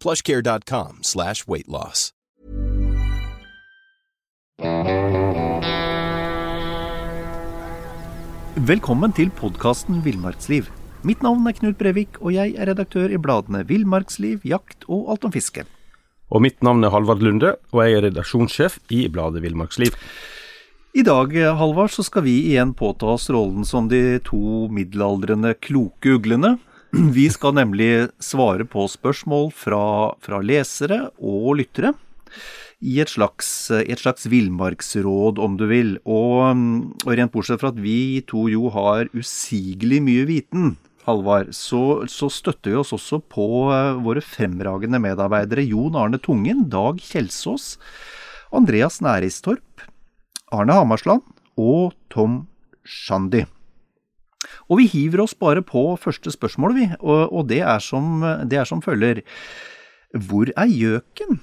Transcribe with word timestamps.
plushcare.com 0.00 1.02
slash 1.02 1.46
weightloss. 1.48 2.12
Velkommen 8.58 9.12
til 9.14 9.28
podkasten 9.38 10.00
Villmarksliv. 10.02 10.66
Mitt 11.06 11.22
navn 11.22 11.46
er 11.46 11.54
Knut 11.54 11.76
Brevik, 11.78 12.16
og 12.18 12.32
jeg 12.34 12.56
er 12.58 12.66
redaktør 12.66 13.12
i 13.14 13.20
bladene 13.22 13.62
Villmarksliv, 13.68 14.42
Jakt 14.42 14.82
og 14.90 15.12
Alt 15.12 15.28
om 15.28 15.32
fiske. 15.32 15.62
Og 16.34 16.42
mitt 16.42 16.58
navn 16.66 16.82
er 16.82 16.90
Halvard 16.90 17.22
Lunde, 17.22 17.54
og 17.70 17.84
jeg 17.84 17.94
er 17.94 18.04
redaksjonssjef 18.08 18.80
i 18.90 19.04
bladet 19.12 19.44
Villmarksliv. 19.46 19.94
I 20.98 21.04
dag, 21.06 21.32
Halvard, 21.60 21.92
så 21.94 22.02
skal 22.02 22.26
vi 22.26 22.34
igjen 22.50 22.74
påta 22.74 23.06
oss 23.14 23.28
rollen 23.30 23.62
som 23.68 23.86
de 23.88 24.18
to 24.26 24.66
middelaldrende 24.74 25.54
kloke 25.62 26.16
uglene. 26.18 26.56
Vi 27.18 27.26
skal 27.28 27.56
nemlig 27.58 28.08
svare 28.22 28.64
på 28.64 28.86
spørsmål 28.88 29.50
fra, 29.52 30.14
fra 30.24 30.40
lesere 30.40 31.10
og 31.20 31.58
lyttere 31.60 31.92
i 32.80 33.00
et 33.02 33.10
slags, 33.10 33.48
et 33.74 34.00
slags 34.00 34.28
villmarksråd, 34.30 35.40
om 35.42 35.56
du 35.58 35.66
vil. 35.68 35.96
Og, 36.06 36.62
og, 37.04 37.10
rent 37.10 37.34
bortsett 37.34 37.60
fra 37.60 37.72
at 37.74 37.80
vi 37.82 38.22
to 38.28 38.46
jo 38.48 38.70
har 38.72 39.10
usigelig 39.16 40.00
mye 40.06 40.28
viten, 40.28 40.76
Halvard, 41.08 41.54
så, 41.56 42.04
så, 42.04 42.28
støtter 42.28 42.74
vi 42.74 42.80
oss 42.82 42.92
også 42.92 43.22
på 43.32 43.46
våre 44.04 44.20
fremragende 44.20 45.00
medarbeidere 45.00 45.64
Jon 45.64 45.96
Arne 45.96 46.20
Tungen, 46.20 46.66
Dag 46.68 47.00
Kjelsås, 47.00 47.78
Andreas 48.52 49.00
Næristorp, 49.04 49.88
Arne 50.52 50.76
Hamarsland 50.76 51.24
og 51.56 51.96
Tom 52.12 52.42
Shandi. 52.84 53.46
Og 54.70 54.80
vi 54.80 54.88
hiver 54.90 55.24
oss 55.24 55.34
bare 55.34 55.64
på 55.66 55.90
første 56.00 56.32
spørsmål, 56.34 56.74
vi, 56.76 56.88
og, 57.00 57.32
og 57.32 57.48
det, 57.50 57.62
er 57.66 57.82
som, 57.82 58.22
det 58.48 58.60
er 58.60 58.68
som 58.68 58.82
følger. 58.84 59.24
Hvor 60.14 60.50
er 60.54 60.70
gjøken? 60.70 61.40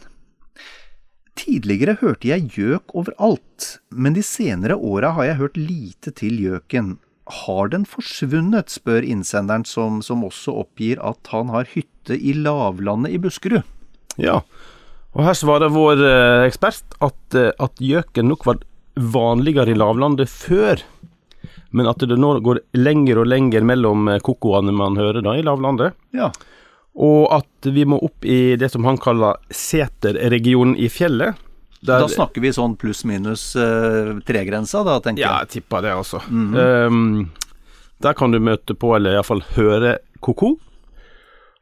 Tidligere 1.35 1.97
hørte 1.99 2.29
jeg 2.29 2.47
gjøk 2.55 2.93
overalt, 2.95 3.73
men 3.91 4.15
de 4.15 4.23
senere 4.23 4.77
åra 4.79 5.11
har 5.17 5.27
jeg 5.27 5.39
hørt 5.41 5.57
lite 5.59 6.13
til 6.15 6.39
gjøken. 6.39 6.95
Har 7.43 7.73
den 7.73 7.83
forsvunnet, 7.89 8.71
spør 8.71 9.03
innsenderen, 9.03 9.65
som, 9.67 9.99
som, 10.05 10.23
også 10.23 10.55
oppgir 10.63 11.01
at 11.03 11.33
han 11.33 11.51
har 11.51 11.67
hytte 11.73 12.15
i 12.15 12.37
lavlandet 12.37 13.17
i 13.17 13.19
Buskerud. 13.19 13.65
Ja, 14.21 14.39
og 15.15 15.23
her 15.23 15.35
svarer 15.35 15.71
vår 15.71 16.01
eh, 16.03 16.45
ekspert 16.47 16.95
at, 17.03 17.19
eh, 17.35 17.51
at 17.59 17.83
gjøken 17.83 18.29
nok 18.31 18.45
var 18.47 18.61
vanligere 18.95 19.73
i 19.73 19.77
lavlandet 19.77 20.31
før, 20.31 20.79
men 21.75 21.89
at 21.91 22.03
det 22.07 22.15
nå 22.15 22.37
går 22.39 22.61
lenger 22.79 23.19
og 23.19 23.27
lenger 23.27 23.65
mellom 23.67 24.07
eh, 24.07 24.21
kokoene 24.23 24.71
man 24.71 24.95
hører 24.95 25.25
da 25.25 25.33
i 25.35 25.43
lavlandet. 25.43 25.97
Ja. 26.15 26.29
Og 26.95 27.25
at 27.35 27.67
vi 27.75 27.83
må 27.83 27.97
opp 28.07 28.23
i 28.23 28.55
det 28.55 28.69
som 28.71 28.87
han 28.87 28.99
kaller 29.01 29.41
seterregionen 29.51 30.77
i 30.79 30.87
fjellet. 30.87 31.35
da 31.83 32.07
snakker 32.07 32.41
vi 32.41 32.53
sånn 32.55 32.77
pluss-minus 32.79 33.43
uh, 33.59 34.15
tregrensa, 34.25 34.85
da, 34.87 34.95
tenker 35.03 35.25
jeg. 35.25 35.27
Ja, 35.27 35.43
jeg 35.43 35.51
tipper 35.57 35.83
det, 35.83 35.91
altså. 35.93 36.21
Mm 36.29 36.55
-hmm. 36.55 36.87
um, 36.87 37.29
der 37.99 38.13
kan 38.13 38.31
du 38.31 38.39
møte 38.39 38.73
på, 38.73 38.95
eller 38.95 39.13
iallfall 39.13 39.43
høre 39.57 39.97
koko. 40.21 40.55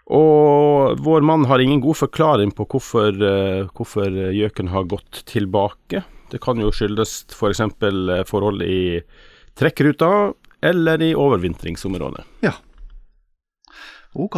Og 0.06 1.00
vår 1.00 1.22
mann 1.22 1.46
har 1.46 1.60
ingen 1.60 1.82
god 1.82 1.98
forklaring 1.98 2.52
på 2.52 2.68
hvorfor, 2.70 3.10
uh, 3.10 3.68
hvorfor 3.74 4.10
gjøken 4.32 4.68
har 4.68 4.84
gått 4.84 5.26
tilbake. 5.26 6.04
Det 6.30 6.42
kan 6.42 6.60
jo 6.60 6.72
skyldes 6.72 7.26
f.eks. 7.34 7.58
For 7.58 8.24
forhold 8.30 8.62
i 8.62 9.02
trekkruta 9.60 10.34
eller 10.64 11.02
i 11.02 11.14
overvintringsområdet. 11.16 12.24
Ja. 12.46 12.54
Ok. 14.14 14.38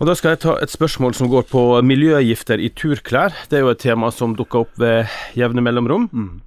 Og 0.00 0.08
Da 0.08 0.14
skal 0.18 0.34
jeg 0.34 0.42
ta 0.42 0.56
et 0.58 0.72
spørsmål 0.72 1.14
som 1.14 1.28
går 1.30 1.46
på 1.50 1.60
miljøgifter 1.86 2.58
i 2.58 2.70
turklær. 2.74 3.34
Det 3.48 3.58
er 3.58 3.62
jo 3.62 3.70
et 3.70 3.82
tema 3.82 4.10
som 4.10 4.34
dukker 4.34 4.64
opp 4.64 4.74
ved 4.78 5.06
jevne 5.38 5.62
mellomrom. 5.62 6.08
Mm. 6.12 6.42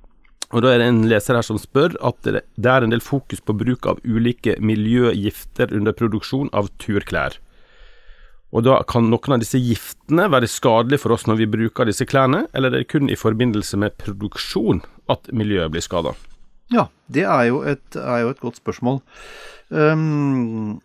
Og 0.52 0.62
Da 0.64 0.74
er 0.74 0.80
det 0.80 0.88
en 0.88 1.08
leser 1.08 1.36
her 1.36 1.44
som 1.44 1.60
spør 1.60 1.96
at 2.04 2.22
det 2.24 2.44
er 2.66 2.84
en 2.84 2.92
del 2.92 3.04
fokus 3.04 3.40
på 3.40 3.56
bruk 3.56 3.86
av 3.86 4.00
ulike 4.04 4.58
miljøgifter 4.60 5.74
under 5.76 5.92
produksjon 5.92 6.50
av 6.54 6.70
turklær. 6.80 7.40
Og 8.52 8.64
da 8.64 8.82
Kan 8.88 9.10
noen 9.10 9.36
av 9.36 9.40
disse 9.40 9.60
giftene 9.60 10.30
være 10.32 10.48
skadelige 10.48 11.04
for 11.04 11.12
oss 11.12 11.28
når 11.28 11.42
vi 11.42 11.52
bruker 11.52 11.86
disse 11.86 12.06
klærne, 12.06 12.48
eller 12.54 12.72
er 12.72 12.84
det 12.84 12.92
kun 12.92 13.10
i 13.10 13.16
forbindelse 13.16 13.78
med 13.78 13.98
produksjon 13.98 14.84
at 15.10 15.28
miljøet 15.32 15.72
blir 15.72 15.84
skada? 15.84 16.16
Ja, 16.74 16.90
det 17.08 17.24
er 17.24 17.48
jo 17.48 17.62
et, 17.68 17.96
er 17.96 18.24
jo 18.26 18.32
et 18.34 18.42
godt 18.44 18.60
spørsmål. 18.60 19.00
Um, 19.72 20.80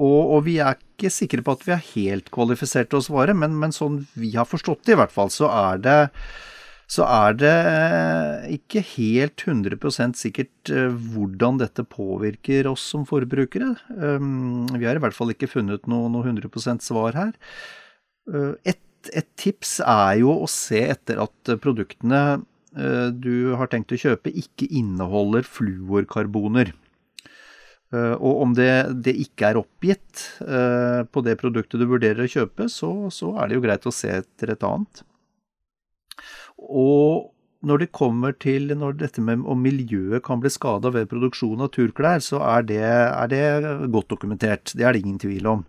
og, 0.00 0.20
og, 0.20 0.38
vi 0.46 0.56
er 0.64 0.78
ikke 0.78 1.12
sikre 1.12 1.44
på 1.44 1.56
at 1.56 1.64
vi 1.66 1.74
er 1.74 1.88
helt 1.94 2.30
kvalifisert 2.32 2.88
til 2.92 3.00
å 3.00 3.04
svare, 3.04 3.34
men, 3.36 3.58
men 3.60 3.74
sånn 3.76 4.00
vi 4.16 4.32
har 4.36 4.48
forstått 4.48 4.86
det 4.88 4.96
i 4.96 5.00
hvert 5.00 5.12
fall, 5.12 5.32
så 5.32 5.50
er 5.52 5.82
det, 5.84 5.98
så 6.88 7.04
er 7.04 7.36
det 7.36 7.54
ikke 8.56 8.84
helt 8.94 9.44
100 9.44 10.16
sikkert 10.16 10.72
eh, 10.72 10.88
hvordan 10.88 11.60
dette 11.60 11.84
påvirker 11.84 12.70
oss 12.72 12.86
som 12.94 13.04
forbrukere. 13.08 13.74
Um, 13.92 14.64
vi 14.72 14.88
har 14.88 14.96
i 14.96 15.04
hvert 15.04 15.16
fall 15.16 15.36
ikke 15.36 15.52
funnet 15.52 15.84
noe, 15.84 16.08
noe 16.12 16.24
100% 16.24 16.80
svar 16.84 17.18
her. 17.20 17.36
Uh, 18.24 18.56
et, 18.64 18.80
et 19.12 19.28
tips 19.40 19.82
er 19.84 20.22
jo 20.24 20.32
å 20.32 20.48
se 20.48 20.80
etter 20.96 21.20
at 21.20 21.56
produktene 21.60 22.40
du 22.70 23.56
har 23.58 23.66
tenkt 23.66 23.90
å 23.90 23.98
kjøpe, 23.98 24.30
ikke 24.30 24.68
inneholder 24.78 25.42
fluorkarboner. 25.42 26.70
Uh, 27.90 28.14
og 28.22 28.42
om 28.44 28.52
det, 28.54 28.70
det, 29.02 29.16
ikke 29.18 29.48
er 29.48 29.58
oppgitt 29.58 30.22
uh, 30.46 31.02
på 31.10 31.24
det 31.26 31.34
produktet 31.40 31.80
du 31.82 31.88
vurderer 31.90 32.22
å 32.22 32.30
kjøpe, 32.30 32.68
så, 32.70 33.10
så, 33.10 33.32
er 33.34 33.50
det 33.50 33.58
jo 33.58 33.64
greit 33.64 33.88
å 33.90 33.94
se 33.94 34.12
etter 34.20 34.52
et 34.54 34.66
annet. 34.66 35.02
Og 36.54 37.32
når 37.66 37.82
det 37.82 37.90
kommer 37.96 38.36
til 38.38 38.70
når 38.78 38.94
dette 39.02 39.24
med 39.24 39.42
om 39.42 39.58
miljøet 39.58 40.22
kan 40.24 40.38
bli 40.40 40.52
skada 40.54 40.92
ved 40.94 41.10
produksjon 41.10 41.66
av 41.66 41.72
turklær, 41.74 42.22
så 42.22 42.38
er 42.46 42.68
det, 42.68 42.80
er 42.86 43.32
det, 43.32 43.42
godt 43.90 44.14
dokumentert. 44.14 44.70
Det 44.70 44.86
er 44.86 44.94
det 44.94 45.02
ingen 45.02 45.18
tvil 45.20 45.50
om. 45.50 45.66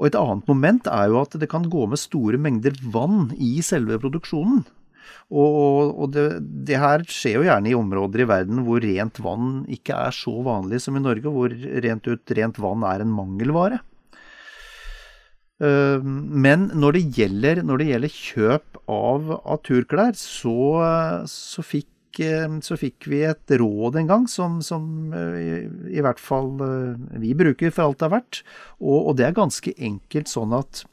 Og 0.00 0.08
et 0.08 0.16
annet 0.16 0.48
moment 0.48 0.88
er 0.88 1.12
jo 1.12 1.20
at 1.20 1.36
det 1.38 1.50
kan 1.52 1.68
gå 1.70 1.84
med 1.92 2.00
store 2.00 2.40
mengder 2.40 2.78
vann 2.94 3.28
i 3.36 3.58
selve 3.62 4.00
produksjonen. 4.00 4.64
Og, 5.32 5.94
og 5.96 6.12
det, 6.14 6.26
det, 6.68 6.80
her 6.80 7.06
skjer 7.08 7.38
jo 7.38 7.46
gjerne 7.46 7.72
i 7.72 7.78
områder 7.78 8.24
i 8.24 8.28
verden 8.28 8.64
hvor 8.66 8.82
rent 8.84 9.20
vann 9.24 9.62
ikke 9.72 9.96
er 10.08 10.16
så 10.16 10.34
vanlig 10.44 10.82
som 10.84 10.98
i 10.98 11.04
Norge, 11.04 11.32
hvor 11.32 11.52
rent 11.52 12.10
ut 12.10 12.36
rent 12.36 12.60
vann 12.62 12.84
er 12.88 13.04
en 13.04 13.16
mangelvare. 13.16 13.80
Eh, 15.62 16.02
men 16.02 16.70
når 16.74 16.98
det 16.98 17.08
gjelder, 17.18 17.62
når 17.66 17.82
det 17.82 17.88
gjelder 17.92 18.18
kjøp 18.18 18.84
av, 18.90 19.32
av 19.38 19.60
turklær, 19.66 20.14
så, 20.18 20.56
så, 21.30 21.64
fikk, 21.66 22.22
eh, 22.24 22.48
så, 22.66 22.78
fikk, 22.80 23.06
vi 23.12 23.22
et 23.28 23.56
råd 23.62 24.00
en 24.00 24.10
gang 24.10 24.28
som, 24.30 24.58
som 24.64 25.14
eh, 25.14 25.38
i, 25.38 25.52
i, 25.98 26.02
hvert 26.02 26.22
fall 26.22 26.54
vi 27.22 27.34
bruker 27.38 27.74
for 27.74 27.86
alt 27.86 28.00
det 28.02 28.08
er 28.08 28.16
verdt. 28.16 28.42
Og, 28.80 28.98
og 28.98 29.18
det 29.20 29.28
er 29.28 29.38
ganske 29.38 29.76
enkelt 29.78 30.32
sånn 30.32 30.56
at 30.58 30.84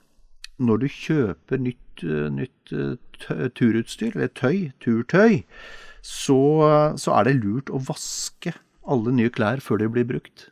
når 0.59 0.83
du 0.83 0.89
kjøper 0.91 1.61
nytt, 1.63 1.85
nytt 2.03 2.73
turutstyr, 3.57 4.15
eller 4.15 4.31
tøy, 4.37 4.69
turtøy, 4.83 5.41
så, 6.05 6.39
så, 6.95 7.13
er 7.17 7.27
det 7.27 7.39
lurt 7.41 7.71
å 7.73 7.81
vaske 7.89 8.53
alle 8.89 9.13
nye 9.15 9.31
klær 9.33 9.61
før 9.63 9.81
de 9.81 9.89
blir 9.91 10.07
brukt. 10.07 10.47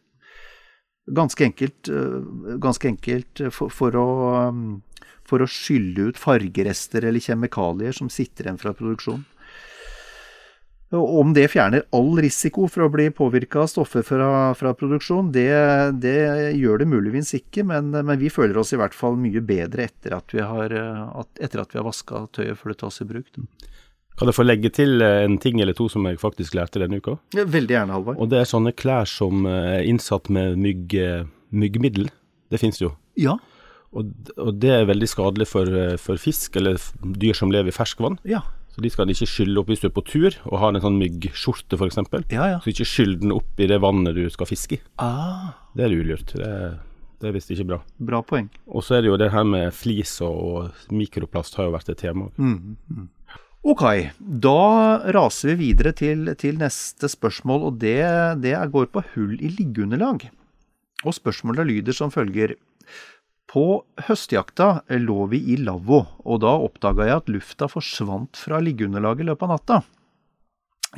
Ganske 1.08 1.46
enkelt, 1.46 1.88
ganske 2.60 2.90
enkelt 2.90 3.42
for, 3.56 3.72
for, 3.72 3.96
å, 3.96 4.08
for 5.28 5.44
å 5.44 5.48
skylle 5.48 6.10
ut 6.10 6.20
fargerester 6.20 7.08
eller 7.08 7.24
kjemikalier 7.24 7.96
som 7.96 8.12
sitter 8.12 8.50
igjen 8.50 8.60
fra 8.60 8.76
produksjonen. 8.76 9.24
Om 10.96 11.34
det 11.36 11.50
fjerner 11.52 11.84
all 11.92 12.14
risiko 12.24 12.70
for 12.72 12.86
å 12.86 12.92
bli 12.92 13.10
påvirka 13.12 13.66
av 13.66 13.68
stoffer 13.68 14.06
fra, 14.08 14.30
fra 14.56 14.72
produksjon, 14.78 15.34
det, 15.36 15.50
det, 16.00 16.20
gjør 16.56 16.80
det 16.80 16.88
muligens 16.88 17.34
ikke, 17.36 17.66
men, 17.68 17.90
men, 17.92 18.14
vi 18.22 18.32
føler 18.32 18.56
oss 18.62 18.72
i 18.72 18.80
hvert 18.80 18.96
fall 18.96 19.18
mye 19.20 19.44
bedre 19.44 19.90
etter 19.90 20.16
at 20.16 20.32
vi 20.32 20.40
har, 20.40 20.72
etter 21.44 21.64
at 21.64 21.76
vi 21.76 21.82
har 21.82 21.88
vaska 21.90 22.24
tøyet 22.38 22.56
før 22.62 22.72
det 22.72 22.80
tas 22.86 23.02
i 23.04 23.10
bruk. 23.10 23.28
Kan 24.18 24.32
jeg 24.32 24.38
få 24.40 24.48
legge 24.48 24.72
til 24.74 25.04
eh, 25.06 25.20
en 25.28 25.36
ting 25.38 25.60
eller 25.62 25.76
to 25.78 25.86
som 25.94 26.08
jeg 26.10 26.18
faktisk 26.22 26.56
lærte 26.58 26.82
denne 26.82 26.98
uka? 26.98 27.20
Veldig 27.38 27.76
gjerne, 27.76 27.94
Halvard. 27.94 28.18
Og 28.24 28.32
det 28.32 28.40
er 28.40 28.50
sånne 28.50 28.74
klær 28.74 29.06
som 29.12 29.46
er 29.46 29.84
innsatt 29.86 30.32
med 30.34 30.58
mygg, 30.58 30.96
eh, 30.98 31.28
myggmiddel. 31.54 32.08
Det 32.50 32.64
finnes 32.64 32.82
jo. 32.82 32.96
Ja. 33.20 33.36
Og, 33.94 34.10
og, 34.36 34.56
det 34.62 34.72
er 34.74 34.90
veldig 34.90 35.10
skadelig 35.12 35.48
for, 35.52 35.70
eh, 35.70 36.00
for 36.02 36.18
fisk 36.22 36.58
eller 36.58 36.80
dyr 37.22 37.38
som 37.38 37.54
lever 37.54 37.70
i 37.70 37.76
ferskvann. 37.76 38.18
Ja. 38.28 38.42
Så 38.78 38.84
de 38.86 38.92
skal 38.94 39.10
ikke 39.10 39.26
skylle 39.26 39.58
opp 39.58 39.72
hvis 39.72 39.82
du 39.82 39.88
er 39.88 39.94
på 39.96 40.04
tur 40.06 40.36
og 40.46 40.60
har 40.62 40.70
en 40.70 40.84
sånn 40.84 41.00
myggskjorte 41.02 41.80
f.eks. 41.80 41.98
Ja, 42.30 42.44
ja. 42.54 42.60
Så 42.62 42.70
ikke 42.70 42.86
skyll 42.86 43.16
den 43.24 43.34
opp 43.34 43.58
i 43.58 43.66
det 43.66 43.80
vannet 43.82 44.14
du 44.14 44.28
skal 44.30 44.46
fiske 44.46 44.78
i. 44.78 44.84
Ah. 45.02 45.56
Det 45.74 45.88
er 45.88 45.96
ulurt. 45.98 46.36
Det, 46.38 46.52
det 47.18 47.32
er 47.32 47.34
visst 47.34 47.50
ikke 47.56 47.66
bra. 47.72 47.80
Bra 47.98 48.22
poeng. 48.22 48.52
Og 48.70 48.86
så 48.86 49.00
er 49.00 49.02
det 49.02 49.10
jo 49.10 49.18
det 49.18 49.32
her 49.34 49.48
med 49.50 49.74
flis 49.74 50.14
og, 50.22 50.70
mikroplast 50.94 51.58
har 51.58 51.72
jo 51.72 51.74
vært 51.74 51.90
et 51.90 52.04
tema. 52.06 52.30
Mm, 52.38 52.78
mm. 52.94 53.08
Ok, 53.74 53.84
da 54.46 54.62
raser 55.18 55.56
vi 55.56 55.72
videre 55.72 55.98
til, 55.98 56.30
til 56.38 56.62
neste 56.62 57.10
spørsmål, 57.10 57.66
og 57.72 57.82
det, 57.82 57.98
det 58.46 58.54
går 58.78 58.94
på 58.94 59.04
hull 59.16 59.34
i 59.42 59.50
liggeunderlag. 59.58 60.30
Og 61.02 61.18
spørsmålet 61.18 61.66
lyder 61.66 61.98
som 61.98 62.14
følger. 62.14 62.54
På 63.48 63.86
høstjakta 64.10 64.82
lå 65.00 65.26
vi 65.32 65.40
i 65.54 65.56
lavvo, 65.62 66.02
og 66.28 66.42
da 66.44 66.52
oppdaga 66.60 67.08
jeg 67.08 67.22
at 67.22 67.32
lufta 67.32 67.70
forsvant 67.72 68.36
fra 68.36 68.60
liggeunderlaget 68.64 69.24
i 69.24 69.28
løpet 69.30 69.48
av 69.48 69.54
natta. 69.54 69.78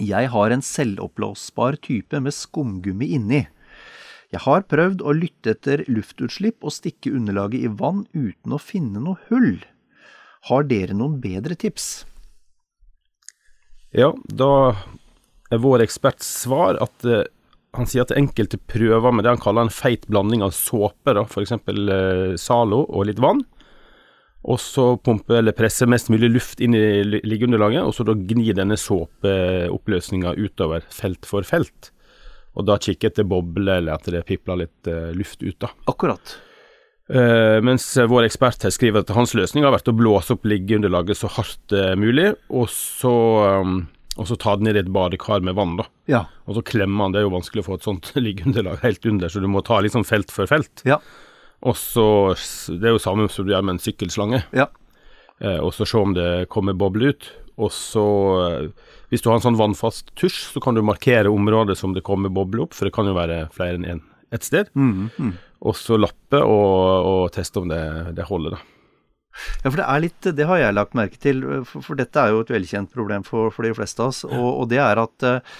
Jeg 0.01 0.31
har 0.33 0.53
en 0.53 0.63
selvoppblåsbar 0.65 1.77
type 1.85 2.19
med 2.25 2.33
skumgummi 2.33 3.11
inni. 3.17 3.43
Jeg 4.29 4.43
har 4.45 4.65
prøvd 4.69 5.01
å 5.01 5.13
lytte 5.17 5.53
etter 5.55 5.83
luftutslipp 5.89 6.65
og 6.65 6.73
stikke 6.73 7.13
underlaget 7.17 7.65
i 7.65 7.71
vann 7.81 8.03
uten 8.13 8.53
å 8.53 8.61
finne 8.61 9.01
noe 9.01 9.17
hull. 9.29 9.57
Har 10.49 10.65
dere 10.69 10.97
noen 10.97 11.17
bedre 11.21 11.57
tips? 11.57 12.05
Ja, 13.93 14.13
da 14.25 14.77
er 15.49 15.61
vår 15.61 15.81
eksperts 15.85 16.29
svar 16.45 16.77
at 16.81 17.05
eh, 17.09 17.25
han 17.77 17.89
sier 17.89 18.05
at 18.05 18.15
enkelte 18.17 18.57
prøver 18.69 19.13
med 19.13 19.25
det 19.25 19.35
han 19.35 19.41
kaller 19.41 19.67
en 19.67 19.73
feit 19.73 20.07
blanding 20.09 20.41
av 20.45 20.55
såpe, 20.57 21.13
da, 21.13 21.25
f.eks. 21.27 21.53
Eh, 21.53 22.35
Zalo 22.41 22.81
og 22.87 23.05
litt 23.09 23.21
vann. 23.21 23.43
Og 24.49 24.59
så 24.63 24.93
pumpe 25.03 25.35
eller 25.37 25.55
presse 25.55 25.85
mest 25.89 26.09
mulig 26.09 26.31
luft 26.31 26.61
inn 26.63 26.73
i 26.77 27.03
liggeunderlaget, 27.03 27.83
og 27.83 27.93
så 27.93 28.05
da 28.07 28.15
gni 28.15 28.53
denne 28.55 28.77
såpeoppløsninga 28.79 30.33
utover 30.39 30.85
felt 30.95 31.27
for 31.27 31.45
felt. 31.45 31.91
Og 32.57 32.65
da 32.65 32.79
kikke 32.81 33.11
etter 33.11 33.27
bobler, 33.27 33.81
eller 33.81 33.99
at 33.99 34.07
det 34.09 34.23
pipler 34.27 34.63
litt 34.63 34.89
uh, 34.89 35.11
luft 35.15 35.43
ut, 35.43 35.57
da. 35.59 35.69
Akkurat. 35.91 36.37
Uh, 37.11 37.59
mens 37.65 37.91
vår 37.99 38.29
ekspert 38.29 38.63
her 38.63 38.73
skriver 38.73 39.03
at 39.03 39.11
hans 39.17 39.35
løsning 39.37 39.67
har 39.67 39.75
vært 39.75 39.91
å 39.91 39.97
blåse 39.97 40.33
opp 40.35 40.47
liggeunderlaget 40.47 41.19
så 41.19 41.29
hardt 41.35 41.75
uh, 41.75 41.93
mulig, 41.99 42.31
og 42.47 42.71
så 42.71 43.13
um, 43.59 43.81
og 44.19 44.27
så 44.27 44.35
ta 44.35 44.55
den 44.59 44.67
i 44.67 44.75
et 44.75 44.91
badekar 44.91 45.43
med 45.45 45.55
vann, 45.55 45.77
da. 45.79 45.85
Ja. 46.11 46.25
Og 46.49 46.57
så 46.57 46.63
klemmer 46.67 47.07
han. 47.07 47.15
Det 47.15 47.21
er 47.21 47.27
jo 47.27 47.35
vanskelig 47.37 47.63
å 47.63 47.69
få 47.69 47.79
et 47.79 47.87
sånt 47.87 48.11
liggeunderlag 48.19 48.83
helt 48.83 49.05
under, 49.07 49.31
så 49.31 49.39
du 49.39 49.47
må 49.51 49.63
ta 49.65 49.79
liksom 49.85 50.03
felt 50.07 50.33
for 50.35 50.49
felt. 50.49 50.83
Ja. 50.87 50.99
Og 51.59 51.75
så 51.75 52.35
Det 52.71 52.87
er 52.87 52.95
jo 52.95 53.03
samme 53.03 53.27
som 53.31 53.47
du 53.47 53.53
gjør 53.53 53.65
med 53.67 53.77
en 53.77 53.83
sykkelslange. 53.83 54.43
Ja. 54.55 54.67
Eh, 55.39 55.59
og 55.59 55.71
så 55.75 55.87
se 55.87 55.99
om 55.99 56.15
det 56.15 56.49
kommer 56.51 56.75
boble 56.75 57.13
ut. 57.13 57.31
Og 57.59 57.71
så, 57.75 58.05
eh, 58.43 58.93
hvis 59.11 59.23
du 59.23 59.29
har 59.29 59.39
en 59.39 59.45
sånn 59.47 59.59
vannfast 59.59 60.13
tusj, 60.19 60.53
så 60.53 60.63
kan 60.63 60.75
du 60.75 60.83
markere 60.83 61.31
området 61.31 61.77
som 61.79 61.95
det 61.95 62.05
kommer 62.07 62.31
boble 62.31 62.63
opp, 62.63 62.75
for 62.75 62.87
det 62.87 62.95
kan 62.95 63.07
jo 63.07 63.15
være 63.15 63.45
flere 63.55 63.79
enn 63.79 63.87
én 63.87 64.01
et 64.31 64.45
sted. 64.45 64.67
Mm, 64.77 65.09
mm. 65.17 65.31
Og 65.65 65.75
så 65.75 65.97
lappe 65.97 66.37
og, 66.37 67.07
og 67.09 67.31
teste 67.33 67.63
om 67.63 67.71
det, 67.71 67.81
det 68.15 68.27
holder, 68.29 68.55
da. 68.55 68.78
Ja, 69.63 69.69
for 69.69 69.79
det 69.79 69.85
er 69.85 70.03
litt 70.03 70.27
Det 70.35 70.45
har 70.49 70.59
jeg 70.61 70.75
lagt 70.75 70.97
merke 70.97 71.19
til, 71.21 71.43
for, 71.67 71.85
for 71.85 71.99
dette 71.99 72.21
er 72.21 72.33
jo 72.33 72.43
et 72.43 72.53
velkjent 72.53 72.91
problem 72.93 73.25
for, 73.27 73.53
for 73.53 73.67
de 73.67 73.73
fleste 73.77 74.03
av 74.03 74.13
oss. 74.13 74.23
Og, 74.27 74.49
og 74.63 74.69
det 74.71 74.81
er 74.83 75.01
at 75.01 75.25
uh, 75.27 75.59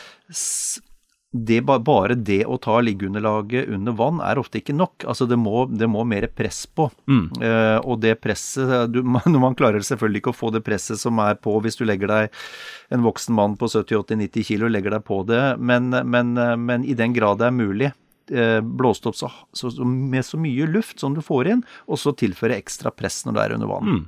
det, 1.29 1.59
bare 1.61 2.17
det 2.17 2.41
å 2.49 2.57
ta 2.61 2.79
liggeunderlaget 2.81 3.69
under 3.69 3.93
vann 3.93 4.21
er 4.25 4.41
ofte 4.41 4.59
ikke 4.61 4.73
nok. 4.73 5.05
Altså 5.05 5.27
det 5.29 5.37
må, 5.37 5.67
det 5.69 5.89
må 5.91 6.03
mer 6.07 6.25
press 6.33 6.63
på. 6.65 6.89
Mm. 7.05 7.23
Uh, 7.37 7.77
og 7.83 8.01
det 8.03 8.17
presset 8.23 8.89
du, 8.91 9.03
man, 9.15 9.39
man, 9.39 9.57
klarer 9.59 9.85
selvfølgelig 9.85 10.23
ikke 10.23 10.33
å 10.33 10.39
få 10.41 10.51
det 10.55 10.65
presset 10.65 11.01
som 11.01 11.21
er 11.23 11.39
på 11.39 11.55
hvis 11.63 11.79
du 11.79 11.85
legger 11.87 12.11
deg 12.11 12.43
en 12.89 13.05
voksen 13.05 13.37
mann 13.37 13.57
på 13.59 13.69
70-80-90 13.69 14.49
kilo 14.49 14.69
legger 14.71 14.97
deg 14.97 15.05
på 15.05 15.21
det, 15.29 15.43
men, 15.61 15.91
men, 16.09 16.33
men 16.65 16.85
i 16.87 16.97
den 16.97 17.13
grad 17.13 17.37
det 17.41 17.51
er 17.51 17.53
mulig, 17.53 17.91
Eh, 17.91 18.08
blåst 18.29 19.07
opp 19.09 19.15
så, 19.17 19.29
så, 19.53 19.71
med 19.85 20.25
så 20.25 20.37
mye 20.37 20.67
luft 20.69 21.01
som 21.01 21.15
du 21.15 21.21
får 21.25 21.49
inn, 21.55 21.63
og 21.89 21.99
så 22.01 22.13
tilføre 22.13 22.57
ekstra 22.59 22.91
press 22.93 23.23
når 23.25 23.35
du 23.35 23.39
er 23.41 23.55
under 23.57 23.71
vann. 23.71 23.89
Mm. 23.89 24.03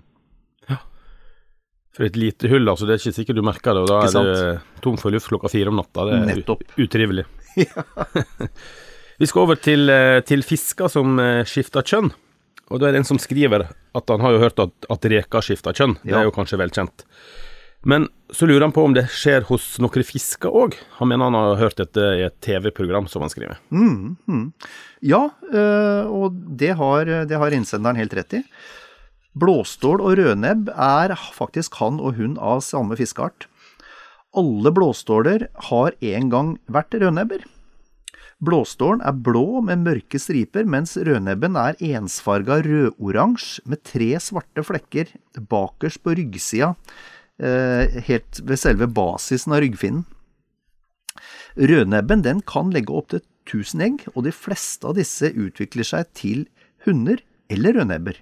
Ja. 0.70 0.78
For 1.98 2.06
et 2.08 2.20
lite 2.20 2.52
hull, 2.52 2.70
altså. 2.70 2.86
Det 2.88 2.96
er 2.96 3.04
ikke 3.04 3.18
sikkert 3.18 3.42
du 3.42 3.44
merker 3.46 3.76
det, 3.76 3.84
og 3.84 3.92
da 3.92 4.04
er 4.06 4.30
det 4.30 4.84
tom 4.86 5.00
for 5.02 5.14
luft 5.14 5.32
klokka 5.32 5.52
fire 5.52 5.74
om 5.74 5.82
natta. 5.82 6.06
Det 6.08 6.20
er 6.20 6.30
Nettopp. 6.32 6.64
utrivelig. 6.78 7.26
Vi 9.22 9.28
skal 9.30 9.44
over 9.44 9.60
til, 9.62 9.90
eh, 9.94 10.20
til 10.26 10.42
fisker 10.42 10.90
som 10.90 11.20
eh, 11.22 11.44
skifter 11.46 11.86
kjønn. 11.86 12.08
Og 12.72 12.80
da 12.80 12.88
er 12.88 12.96
det 12.96 13.04
en 13.04 13.10
som 13.12 13.20
skriver 13.22 13.68
at 13.70 14.10
han 14.10 14.24
har 14.24 14.34
jo 14.34 14.40
hørt 14.42 14.62
at, 14.64 14.72
at 14.90 15.08
reker 15.12 15.44
skifter 15.46 15.76
kjønn. 15.78 15.98
Det 16.02 16.16
er 16.16 16.26
jo 16.26 16.34
kanskje 16.34 16.58
velkjent. 16.58 17.04
Men 17.82 18.08
så 18.30 18.46
lurer 18.46 18.62
han 18.62 18.74
på 18.76 18.84
om 18.86 18.94
det 18.94 19.08
skjer 19.10 19.48
hos 19.50 19.66
noen 19.82 20.06
fisker 20.06 20.54
òg. 20.54 20.76
Han 21.00 21.10
mener 21.10 21.28
han 21.28 21.38
har 21.38 21.60
hørt 21.60 21.80
dette 21.82 22.04
i 22.20 22.26
et 22.28 22.38
TV-program, 22.46 23.08
som 23.10 23.26
han 23.26 23.32
skriver. 23.34 23.58
Mm, 23.74 24.18
mm. 24.30 24.46
Ja, 25.02 25.24
øh, 25.50 26.06
og 26.06 26.38
det 26.62 26.76
har, 26.78 27.10
det 27.28 27.40
har, 27.42 27.56
innsenderen 27.56 27.98
helt 28.00 28.14
rett 28.18 28.38
i. 28.38 28.44
Blåstål 29.42 30.04
og 30.04 30.20
rødnebb 30.20 30.70
er 30.76 31.16
faktisk 31.34 31.80
han 31.82 31.98
og 32.04 32.20
hun 32.20 32.38
av 32.38 32.62
samme 32.66 32.98
fiskeart. 33.00 33.48
Alle 34.38 34.72
blåståler 34.72 35.48
har 35.72 35.98
en 36.14 36.30
gang 36.32 36.54
vært 36.72 36.94
rødnebber. 36.96 37.48
Blåstålen 38.42 39.02
er 39.06 39.18
blå 39.26 39.62
med 39.66 39.84
mørke 39.86 40.20
striper, 40.22 40.66
mens 40.70 40.96
rødnebben 40.98 41.58
er 41.60 41.80
ensfarga 41.92 42.60
rødoransje 42.66 43.66
med 43.70 43.82
tre 43.86 44.14
svarte 44.24 44.64
flekker 44.66 45.12
bakerst 45.50 46.02
på 46.06 46.16
ryggsida 46.18 46.72
Eh, 46.74 47.21
helt 47.42 48.42
ved 48.46 48.60
selve 48.62 48.86
basisen 48.86 49.56
av 49.56 49.64
ryggfinnen. 49.64 50.04
Rødnebben 51.58 52.22
den 52.24 52.40
kan 52.48 52.70
legge 52.72 52.94
opptil 52.96 53.24
1000 53.50 53.84
egg, 53.84 54.04
og 54.14 54.26
de 54.28 54.34
fleste 54.36 54.88
av 54.88 54.96
disse 55.00 55.32
utvikler 55.34 55.88
seg 55.88 56.12
til 56.18 56.46
hunder 56.86 57.20
eller 57.52 57.76
rødnebber. 57.80 58.20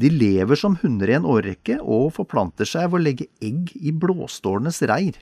De 0.00 0.10
lever 0.10 0.58
som 0.58 0.78
hunder 0.80 1.10
i 1.10 1.16
en 1.18 1.28
årrekke 1.28 1.78
og 1.80 2.14
forplanter 2.16 2.68
seg 2.68 2.88
ved 2.88 3.00
å 3.00 3.04
legge 3.04 3.28
egg 3.44 3.74
i 3.76 3.92
blåstålenes 3.92 4.80
reir. 4.88 5.18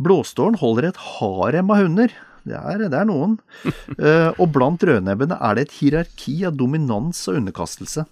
Blåstålen 0.00 0.58
holder 0.60 0.90
et 0.90 1.00
harem 1.18 1.70
av 1.70 1.84
hunder, 1.84 2.14
det 2.48 2.56
er, 2.56 2.86
det 2.88 2.96
er 2.96 3.08
noen, 3.08 3.36
eh, 4.00 4.30
og 4.40 4.48
blant 4.54 4.82
rødnebbene 4.86 5.36
er 5.36 5.56
det 5.56 5.66
et 5.66 5.76
hierarki 5.76 6.40
av 6.48 6.56
dominans 6.58 7.20
og 7.28 7.42
underkastelse. 7.42 8.06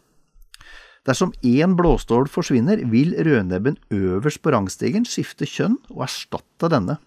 Dersom 1.07 1.33
én 1.47 1.77
blåstål 1.79 2.29
forsvinner, 2.33 2.83
vil 2.91 3.15
rødnebben 3.15 3.79
øverst 3.95 4.43
på 4.43 4.53
rangstigen 4.55 5.07
skifte 5.09 5.47
kjønn 5.49 5.79
og 5.95 6.07
erstatte 6.09 6.71
denne. 6.73 6.99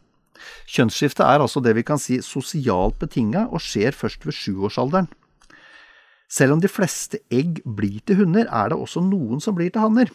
Kjønnsskiftet 0.71 1.25
er 1.25 1.43
altså 1.43 1.62
det 1.62 1.75
vi 1.77 1.86
kan 1.86 2.00
si 2.01 2.21
sosialt 2.25 2.98
betinga 3.01 3.48
og 3.51 3.62
skjer 3.62 3.95
først 3.95 4.25
ved 4.25 4.38
sjuårsalderen. 4.38 5.10
Selv 6.31 6.55
om 6.55 6.62
de 6.63 6.71
fleste 6.71 7.19
egg 7.33 7.60
blir 7.65 8.00
til 8.07 8.21
hunder, 8.24 8.48
er 8.48 8.71
det 8.71 8.79
også 8.79 9.03
noen 9.03 9.43
som 9.43 9.57
blir 9.57 9.74
til 9.74 9.83
hanner. 9.83 10.12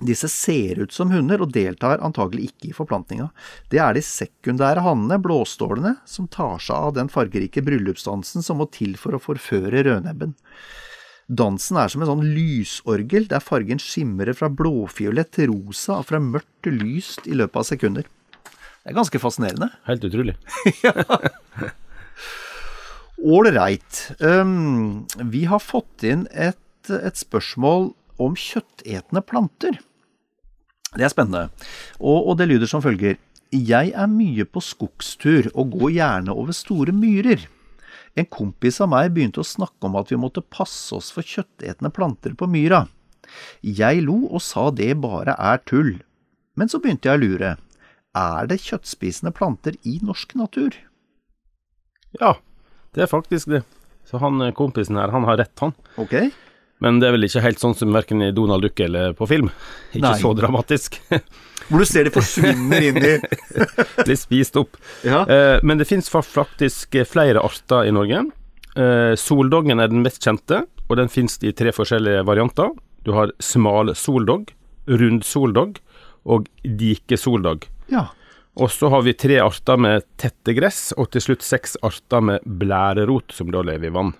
Disse 0.00 0.30
ser 0.32 0.78
ut 0.80 0.94
som 0.96 1.10
hunder 1.12 1.42
og 1.44 1.50
deltar 1.52 2.00
antagelig 2.04 2.50
ikke 2.50 2.70
i 2.70 2.76
forplantninga. 2.76 3.26
Det 3.68 3.80
er 3.82 3.96
de 3.96 4.02
sekundære 4.04 4.84
hannene, 4.86 5.18
blåstålene, 5.20 5.96
som 6.08 6.28
tar 6.32 6.62
seg 6.62 6.76
av 6.76 6.94
den 6.96 7.10
fargerike 7.12 7.60
bryllupsdansen 7.66 8.44
som 8.44 8.62
må 8.62 8.68
til 8.72 8.94
for 9.00 9.16
å 9.16 9.20
forføre 9.20 9.84
rødnebben. 9.84 10.32
Dansen 11.30 11.78
er 11.78 11.90
som 11.92 12.02
en 12.02 12.08
sånn 12.08 12.24
lysorgel, 12.34 13.28
der 13.30 13.42
fargen 13.44 13.78
skimrer 13.78 14.34
fra 14.34 14.48
blåfiolett 14.50 15.30
til 15.36 15.52
rosa 15.52 16.00
og 16.00 16.08
fra 16.08 16.18
mørkt 16.22 16.50
til 16.66 16.80
lyst 16.80 17.28
i 17.30 17.36
løpet 17.38 17.60
av 17.60 17.68
sekunder. 17.68 18.08
Det 18.80 18.90
er 18.90 18.96
ganske 18.96 19.20
fascinerende. 19.22 19.68
Helt 19.88 20.06
utrolig. 20.08 20.34
Ålreit. 23.20 24.00
Um, 24.18 25.06
vi 25.30 25.44
har 25.46 25.62
fått 25.62 26.02
inn 26.08 26.24
et, 26.32 26.58
et, 26.88 27.20
spørsmål 27.20 27.92
om 28.20 28.34
kjøttetende 28.34 29.22
planter. 29.22 29.78
Det 30.96 31.06
er 31.06 31.12
spennende, 31.12 31.52
og, 32.00 32.32
og 32.32 32.40
det 32.40 32.48
lyder 32.50 32.70
som 32.70 32.82
følger. 32.82 33.20
Jeg 33.54 33.92
er 33.94 34.10
mye 34.10 34.46
på 34.48 34.62
skogstur 34.64 35.52
og 35.52 35.76
går 35.76 35.94
gjerne 36.00 36.34
over 36.34 36.56
store 36.56 36.94
myrer. 36.96 37.46
En 38.18 38.26
kompis 38.26 38.80
av 38.82 38.90
meg 38.90 39.12
begynte 39.14 39.42
å 39.42 39.46
snakke 39.46 39.86
om 39.86 39.96
at 40.00 40.10
vi 40.10 40.18
måtte 40.20 40.42
passe 40.42 40.94
oss 40.96 41.10
for 41.14 41.26
kjøttetende 41.26 41.92
planter 41.94 42.34
på 42.38 42.48
myra. 42.50 42.84
Jeg 43.62 44.02
lo 44.06 44.24
og 44.26 44.42
sa 44.42 44.68
det 44.74 44.92
bare 45.02 45.36
er 45.38 45.60
tull. 45.68 45.98
Men 46.58 46.70
så 46.70 46.80
begynte 46.82 47.08
jeg 47.08 47.20
å 47.20 47.22
lure. 47.22 47.56
Er 48.18 48.48
det 48.50 48.58
kjøttspisende 48.64 49.30
planter 49.34 49.76
i 49.86 50.00
norsk 50.02 50.34
natur? 50.38 50.74
Ja, 52.18 52.34
det 52.96 53.06
er 53.06 53.12
faktisk 53.12 53.52
det. 53.52 53.62
Så 54.08 54.18
han 54.18 54.42
eh, 54.42 54.54
kompisen 54.56 54.98
her, 54.98 55.12
han 55.14 55.26
har 55.28 55.38
rett, 55.38 55.54
han. 55.62 55.76
Ok. 56.00 56.16
Men 56.80 57.00
det 57.00 57.08
er 57.08 57.14
vel 57.16 57.26
ikke 57.28 57.42
helt 57.44 57.60
sånn 57.60 57.76
som 57.76 57.92
verken 57.92 58.24
i 58.24 58.32
Donald 58.32 58.64
Duck 58.64 58.80
eller 58.80 59.14
på 59.16 59.28
film. 59.28 59.50
Ikke 59.92 60.06
Nei. 60.06 60.18
så 60.22 60.32
dramatisk. 60.36 60.96
Hvor 61.70 61.82
du 61.82 61.86
ser 61.86 62.08
de 62.08 62.12
forsvinner 62.14 62.86
inn 62.88 62.98
i 62.98 63.14
Blir 64.06 64.18
spist 64.18 64.56
opp. 64.58 64.78
Ja. 65.06 65.22
Eh, 65.28 65.58
men 65.62 65.78
det 65.78 65.86
finnes 65.90 66.08
faktisk 66.10 66.96
eh, 66.98 67.06
flere 67.06 67.42
arter 67.44 67.86
i 67.86 67.92
Norge. 67.94 68.24
Eh, 68.80 69.12
soldoggen 69.20 69.82
er 69.82 69.92
den 69.92 70.02
mest 70.02 70.24
kjente, 70.24 70.64
og 70.88 70.96
den 70.98 71.12
finnes 71.12 71.36
i 71.44 71.52
tre 71.56 71.74
forskjellige 71.74 72.24
varianter. 72.26 72.72
Du 73.06 73.12
har 73.16 73.34
smal 73.44 73.92
soldog, 73.96 74.50
rund 74.90 75.26
soldog 75.26 75.78
og 76.24 76.48
dikesoldog. 76.64 77.68
ja. 77.92 78.08
Og 78.60 78.66
så 78.74 78.88
har 78.90 79.04
vi 79.06 79.14
tre 79.14 79.36
arter 79.40 79.78
med 79.78 80.02
tette 80.20 80.52
gress, 80.56 80.90
og 80.98 81.12
til 81.14 81.22
slutt 81.22 81.44
seks 81.46 81.76
arter 81.86 82.20
med 82.20 82.42
blærerot, 82.44 83.30
som 83.32 83.48
da 83.54 83.62
lever 83.64 83.88
i 83.88 83.94
vann. 83.94 84.10